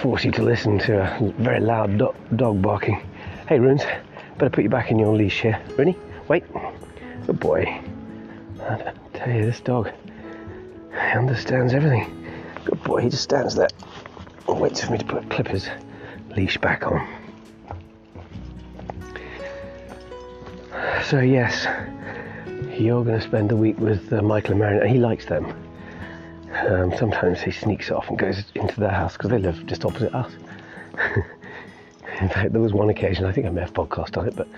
force 0.03 0.25
you 0.25 0.33
to 0.33 0.43
listen 0.43 0.81
to 0.81 0.99
a 0.99 1.33
very 1.41 1.61
loud 1.61 1.97
do- 1.97 2.15
dog 2.35 2.61
barking. 2.61 3.01
Hey, 3.49 3.61
Runes, 3.61 3.85
Better 4.37 4.51
put 4.51 4.65
you 4.65 4.71
back 4.71 4.91
in 4.91 4.99
your 4.99 5.15
leash 5.15 5.43
here. 5.43 5.63
Ready? 5.77 5.97
Wait. 6.27 6.43
Good 7.25 7.39
boy. 7.39 7.81
I 8.63 8.93
tell 9.15 9.31
you, 9.31 9.47
this 9.47 9.61
dog, 9.61 9.93
he 10.91 11.17
understands 11.17 11.73
everything. 11.73 12.29
Good 12.65 12.83
boy, 12.83 13.03
he 13.03 13.11
just 13.11 13.23
stands 13.23 13.55
there 13.55 13.69
and 14.49 14.61
waits 14.61 14.83
for 14.83 14.93
me 14.93 14.99
to 14.99 15.05
put 15.05 15.29
Clipper's 15.31 15.69
leash 16.37 16.59
back 16.59 16.87
on. 16.87 17.07
So 21.05 21.21
yes, 21.21 21.67
you're 22.79 23.05
going 23.05 23.19
to 23.19 23.27
spend 23.27 23.51
the 23.51 23.57
week 23.57 23.79
with 23.79 24.13
uh, 24.13 24.23
Michael 24.23 24.53
and 24.53 24.61
Marion. 24.61 24.87
He 24.93 24.99
likes 24.99 25.25
them. 25.25 25.47
Um, 26.67 26.95
sometimes 26.97 27.41
he 27.41 27.51
sneaks 27.51 27.91
off 27.91 28.09
and 28.09 28.19
goes 28.19 28.45
into 28.55 28.79
their 28.81 28.91
house 28.91 29.15
because 29.15 29.31
they 29.31 29.39
live 29.39 29.65
just 29.67 29.85
opposite 29.85 30.15
us. 30.15 30.33
In 32.21 32.29
fact, 32.29 32.53
there 32.53 32.61
was 32.61 32.73
one 32.73 32.91
occasion, 32.91 33.25
I 33.25 33.33
think 33.33 33.47
I 33.47 33.51
may 33.51 33.61
have 33.61 33.73
podcast 33.73 34.17
on 34.17 34.27
it, 34.27 34.35
but 34.35 34.49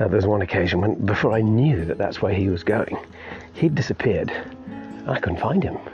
uh, 0.00 0.08
there 0.08 0.16
was 0.16 0.26
one 0.26 0.42
occasion 0.42 0.80
when, 0.80 0.94
before 1.04 1.32
I 1.32 1.42
knew 1.42 1.84
that 1.84 1.98
that's 1.98 2.22
where 2.22 2.32
he 2.32 2.48
was 2.48 2.64
going, 2.64 2.96
he'd 3.54 3.74
disappeared. 3.74 4.32
I 5.06 5.18
couldn't 5.18 5.40
find 5.40 5.62
him. 5.62 5.78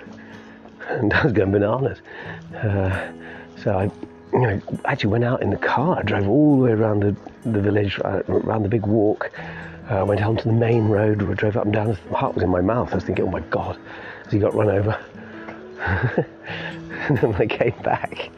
And 0.89 1.13
I 1.15 1.23
was 1.23 1.33
going 1.33 1.53
bananas. 1.53 1.99
Uh, 2.55 3.13
so 3.63 3.79
I 3.79 3.91
you 4.33 4.41
know, 4.41 4.61
actually 4.87 5.11
went 5.11 5.25
out 5.25 5.43
in 5.43 5.51
the 5.51 5.59
car, 5.59 6.03
drove 6.03 6.27
all 6.27 6.57
the 6.57 6.63
way 6.63 6.73
around 6.73 7.01
the, 7.01 7.15
the 7.51 7.61
village, 7.61 8.01
uh, 8.03 8.23
around 8.29 8.63
the 8.63 8.69
big 8.69 8.87
walk, 8.87 9.31
uh, 9.91 10.05
went 10.07 10.23
onto 10.23 10.45
the 10.45 10.53
main 10.53 10.89
road, 10.89 11.19
drove 11.37 11.57
up 11.57 11.65
and 11.65 11.73
down. 11.73 11.97
My 12.11 12.19
heart 12.19 12.35
was 12.35 12.43
in 12.43 12.51
my 12.51 12.63
mouth. 12.63 12.93
I 12.93 12.95
was 12.97 13.05
thinking, 13.05 13.27
oh 13.27 13.31
my 13.31 13.41
God, 13.41 13.79
has 14.25 14.33
he 14.33 14.39
got 14.39 14.55
run 14.55 14.71
over? 14.71 14.99
and 17.09 17.19
then 17.19 17.33
when 17.33 17.43
I 17.43 17.47
came 17.47 17.75
back, 17.83 18.31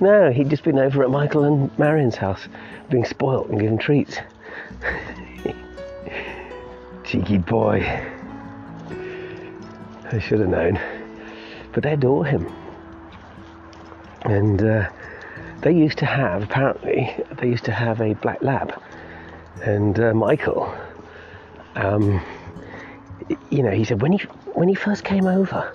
no, 0.00 0.30
he'd 0.30 0.48
just 0.48 0.62
been 0.62 0.78
over 0.78 1.02
at 1.02 1.10
Michael 1.10 1.44
and 1.44 1.76
Marion's 1.78 2.16
house, 2.16 2.46
being 2.88 3.04
spoilt 3.04 3.48
and 3.48 3.58
given 3.58 3.78
treats. 3.78 4.18
Cheeky 7.04 7.38
boy. 7.38 7.80
I 10.12 10.18
should 10.20 10.40
have 10.40 10.50
known. 10.50 10.78
But 11.72 11.82
they 11.82 11.94
adore 11.94 12.26
him. 12.26 12.52
And 14.24 14.62
uh, 14.62 14.90
they 15.60 15.72
used 15.72 15.98
to 15.98 16.06
have, 16.06 16.42
apparently, 16.42 17.14
they 17.38 17.48
used 17.48 17.64
to 17.64 17.72
have 17.72 18.00
a 18.00 18.14
black 18.14 18.42
lab. 18.42 18.80
And 19.64 19.98
uh, 19.98 20.14
Michael, 20.14 20.72
um, 21.76 22.20
you 23.50 23.62
know, 23.62 23.70
he 23.70 23.84
said 23.84 24.02
when 24.02 24.12
he 24.12 24.18
when 24.54 24.68
he 24.68 24.74
first 24.74 25.04
came 25.04 25.26
over, 25.26 25.74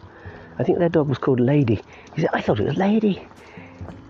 I 0.59 0.63
think 0.63 0.79
their 0.79 0.89
dog 0.89 1.07
was 1.07 1.17
called 1.17 1.39
Lady. 1.39 1.81
He 2.15 2.21
said, 2.21 2.29
I 2.33 2.41
thought 2.41 2.59
it 2.59 2.65
was 2.65 2.77
Lady. 2.77 3.27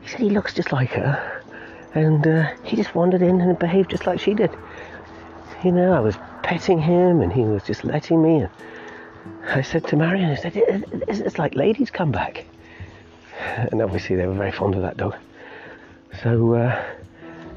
He 0.01 0.09
said 0.09 0.19
he 0.19 0.29
looks 0.29 0.53
just 0.53 0.71
like 0.71 0.91
her. 0.91 1.43
And 1.93 2.25
uh, 2.27 2.53
he 2.63 2.75
just 2.75 2.95
wandered 2.95 3.21
in 3.21 3.41
and 3.41 3.57
behaved 3.57 3.91
just 3.91 4.05
like 4.05 4.19
she 4.19 4.33
did. 4.33 4.51
You 5.63 5.71
know, 5.71 5.93
I 5.93 5.99
was 5.99 6.15
petting 6.43 6.79
him 6.79 7.21
and 7.21 7.31
he 7.33 7.41
was 7.41 7.63
just 7.63 7.83
letting 7.83 8.21
me. 8.21 8.41
And 8.41 8.49
I 9.47 9.61
said 9.61 9.85
to 9.87 9.95
Marion, 9.95 10.29
I 10.29 10.35
said, 10.35 10.53
it's 10.55 11.39
like 11.39 11.55
ladies 11.55 11.89
come 11.89 12.11
back. 12.11 12.45
And 13.39 13.81
obviously 13.81 14.15
they 14.15 14.27
were 14.27 14.33
very 14.33 14.51
fond 14.51 14.75
of 14.75 14.81
that 14.81 14.97
dog. 14.97 15.15
So, 16.23 16.55
uh, 16.55 16.85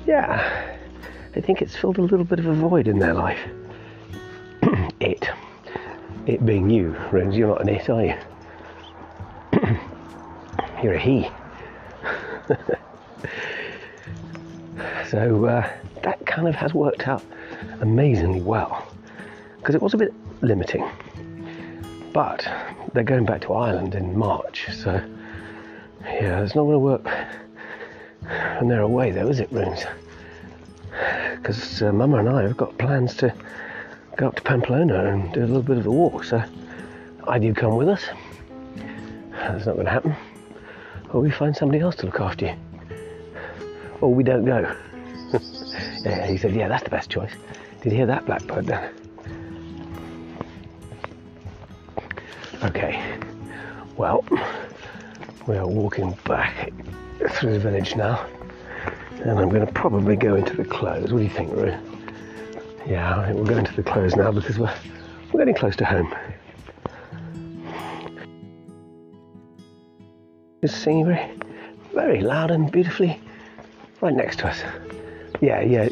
yeah, 0.07 0.77
I 1.35 1.41
think 1.41 1.63
it's 1.63 1.77
filled 1.77 1.99
a 1.99 2.03
little 2.03 2.25
bit 2.25 2.39
of 2.39 2.47
a 2.47 2.55
void 2.55 2.89
in 2.89 2.99
their 2.99 3.15
life. 3.15 3.41
it. 5.01 5.29
It 6.27 6.45
being 6.45 6.69
you, 6.69 6.97
Rose, 7.11 7.37
you're 7.37 7.49
not 7.49 7.63
an 7.63 7.69
it, 7.71 7.89
are 7.89 8.05
you? 8.05 8.15
You're 10.83 10.95
a 10.95 10.99
he. 10.99 11.29
so 15.09 15.45
uh, 15.45 15.71
that 16.03 16.25
kind 16.27 16.49
of 16.49 16.55
has 16.55 16.73
worked 16.73 17.07
out 17.09 17.23
amazingly 17.81 18.41
well 18.41 18.87
because 19.59 19.75
it 19.75 19.83
was 19.83 19.95
a 19.95 19.99
bit 19.99 20.15
limiting. 20.43 20.89
But 22.13 22.49
they're 22.93 23.05
going 23.05 23.25
back 23.25 23.43
to 23.43 23.53
Ireland 23.53 23.95
in 23.95 24.17
March, 24.17 24.69
so 24.73 25.03
yeah, 26.05 26.43
it's 26.43 26.55
not 26.55 26.63
going 26.63 26.73
to 26.73 26.79
work 26.79 27.07
when 28.59 28.69
they're 28.69 28.83
away, 28.83 29.11
though, 29.11 29.29
is 29.29 29.41
it, 29.41 29.51
Runes? 29.51 29.85
Because 31.37 31.83
uh, 31.83 31.93
Mama 31.93 32.19
and 32.19 32.29
I 32.29 32.43
have 32.43 32.57
got 32.57 32.77
plans 32.79 33.15
to 33.17 33.35
go 34.17 34.29
up 34.29 34.37
to 34.37 34.43
Pamplona 34.43 35.07
and 35.07 35.33
do 35.33 35.41
a 35.41 35.47
little 35.47 35.63
bit 35.63 35.79
of 35.79 35.87
a 35.87 35.91
walk. 35.91 36.25
So 36.25 36.43
either 37.29 37.45
you 37.45 37.55
come 37.55 37.77
with 37.77 37.89
us, 37.89 38.05
that's 39.33 39.67
not 39.67 39.75
going 39.75 39.87
to 39.87 39.91
happen, 39.91 40.15
or 41.13 41.21
we 41.21 41.31
find 41.31 41.57
somebody 41.57 41.81
else 41.81 41.97
to 41.97 42.07
look 42.07 42.21
after 42.21 42.47
you, 42.47 42.55
or 44.01 44.13
we 44.13 44.23
don't 44.23 44.45
go. 44.45 44.75
yeah, 46.05 46.27
he 46.27 46.37
said, 46.37 46.55
yeah, 46.55 46.69
that's 46.69 46.85
the 46.85 46.91
best 46.91 47.09
choice. 47.09 47.33
Did 47.83 47.93
you 47.93 47.99
hear 47.99 48.07
that 48.07 48.27
blackbird 48.27 48.67
then? 48.67 48.95
Okay, 52.63 53.19
well, 53.97 54.23
we 55.47 55.57
are 55.57 55.67
walking 55.67 56.17
back 56.27 56.73
through 57.31 57.53
the 57.53 57.59
village 57.59 57.97
now, 57.97 58.27
and 59.23 59.39
I'm 59.39 59.49
going 59.49 59.67
to 59.67 59.73
probably 59.73 60.17
go 60.17 60.35
into 60.35 60.57
the 60.57 60.65
close. 60.65 61.13
What 61.13 61.19
do 61.19 61.25
you 61.25 61.31
think, 61.31 61.53
Rue? 61.53 61.77
Yeah, 62.87 63.19
I 63.19 63.27
think 63.27 63.37
we'll 63.37 63.47
go 63.47 63.57
into 63.57 63.75
the 63.75 63.83
close 63.83 64.17
now 64.17 64.33
because 64.33 64.59
we're, 64.59 64.75
we're 65.33 65.41
getting 65.41 65.55
close 65.55 65.77
to 65.77 65.85
home. 65.85 66.15
It's 70.63 70.75
singing 70.75 71.07
very, 71.07 71.39
very 71.95 72.21
loud 72.21 72.51
and 72.51 72.71
beautifully 72.71 73.19
right 74.01 74.15
next 74.15 74.41
to 74.41 74.49
us. 74.49 74.63
Yeah, 75.41 75.61
yeah. 75.63 75.89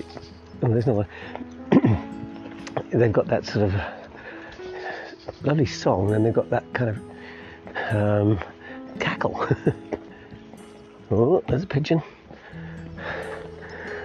Oh, 0.63 0.69
there's 0.69 0.87
another. 0.87 1.09
they've 2.91 3.13
got 3.13 3.27
that 3.29 3.47
sort 3.47 3.65
of 3.65 3.75
lovely 5.43 5.67
song, 5.67 6.13
and 6.13 6.25
they've 6.25 6.35
got 6.35 6.51
that 6.51 6.65
kind 6.75 6.91
of 6.91 7.95
um, 7.95 8.39
cackle. 9.19 9.49
oh, 11.11 11.43
there's 11.49 11.63
a 11.63 11.67
pigeon. 11.67 12.03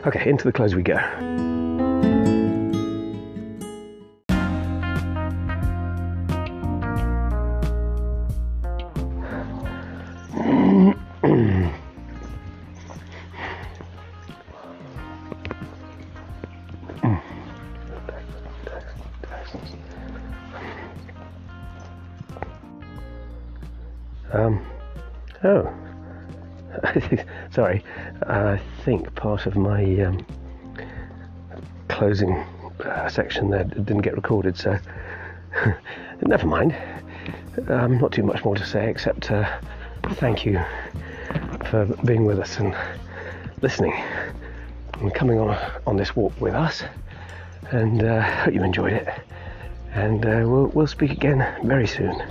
Okay, 0.06 0.30
into 0.30 0.44
the 0.44 0.52
close 0.52 0.76
we 0.76 0.84
go. 0.84 1.53
Think 28.84 29.16
part 29.16 29.46
of 29.46 29.56
my 29.56 30.02
um, 30.02 30.26
closing 31.88 32.34
uh, 32.84 33.08
section 33.08 33.50
there 33.50 33.64
didn't 33.64 34.02
get 34.02 34.14
recorded, 34.14 34.58
so 34.58 34.78
never 36.22 36.46
mind. 36.46 36.76
Um, 37.70 37.98
not 38.00 38.12
too 38.12 38.24
much 38.24 38.44
more 38.44 38.56
to 38.56 38.66
say 38.66 38.90
except 38.90 39.32
uh, 39.32 39.50
thank 40.16 40.46
you 40.46 40.60
for 41.70 41.86
being 42.04 42.26
with 42.26 42.40
us 42.40 42.60
and 42.60 42.76
listening 43.62 43.94
and 45.00 45.14
coming 45.14 45.40
on 45.40 45.58
on 45.88 45.96
this 45.96 46.14
walk 46.16 46.34
with 46.42 46.54
us. 46.54 46.84
And 47.72 48.04
uh, 48.04 48.22
hope 48.22 48.54
you 48.54 48.64
enjoyed 48.64 48.94
it. 48.94 49.08
And 49.94 50.26
uh, 50.26 50.42
we'll, 50.46 50.68
we'll 50.68 50.88
speak 50.88 51.12
again 51.12 51.40
very 51.64 51.88
soon. 51.88 52.22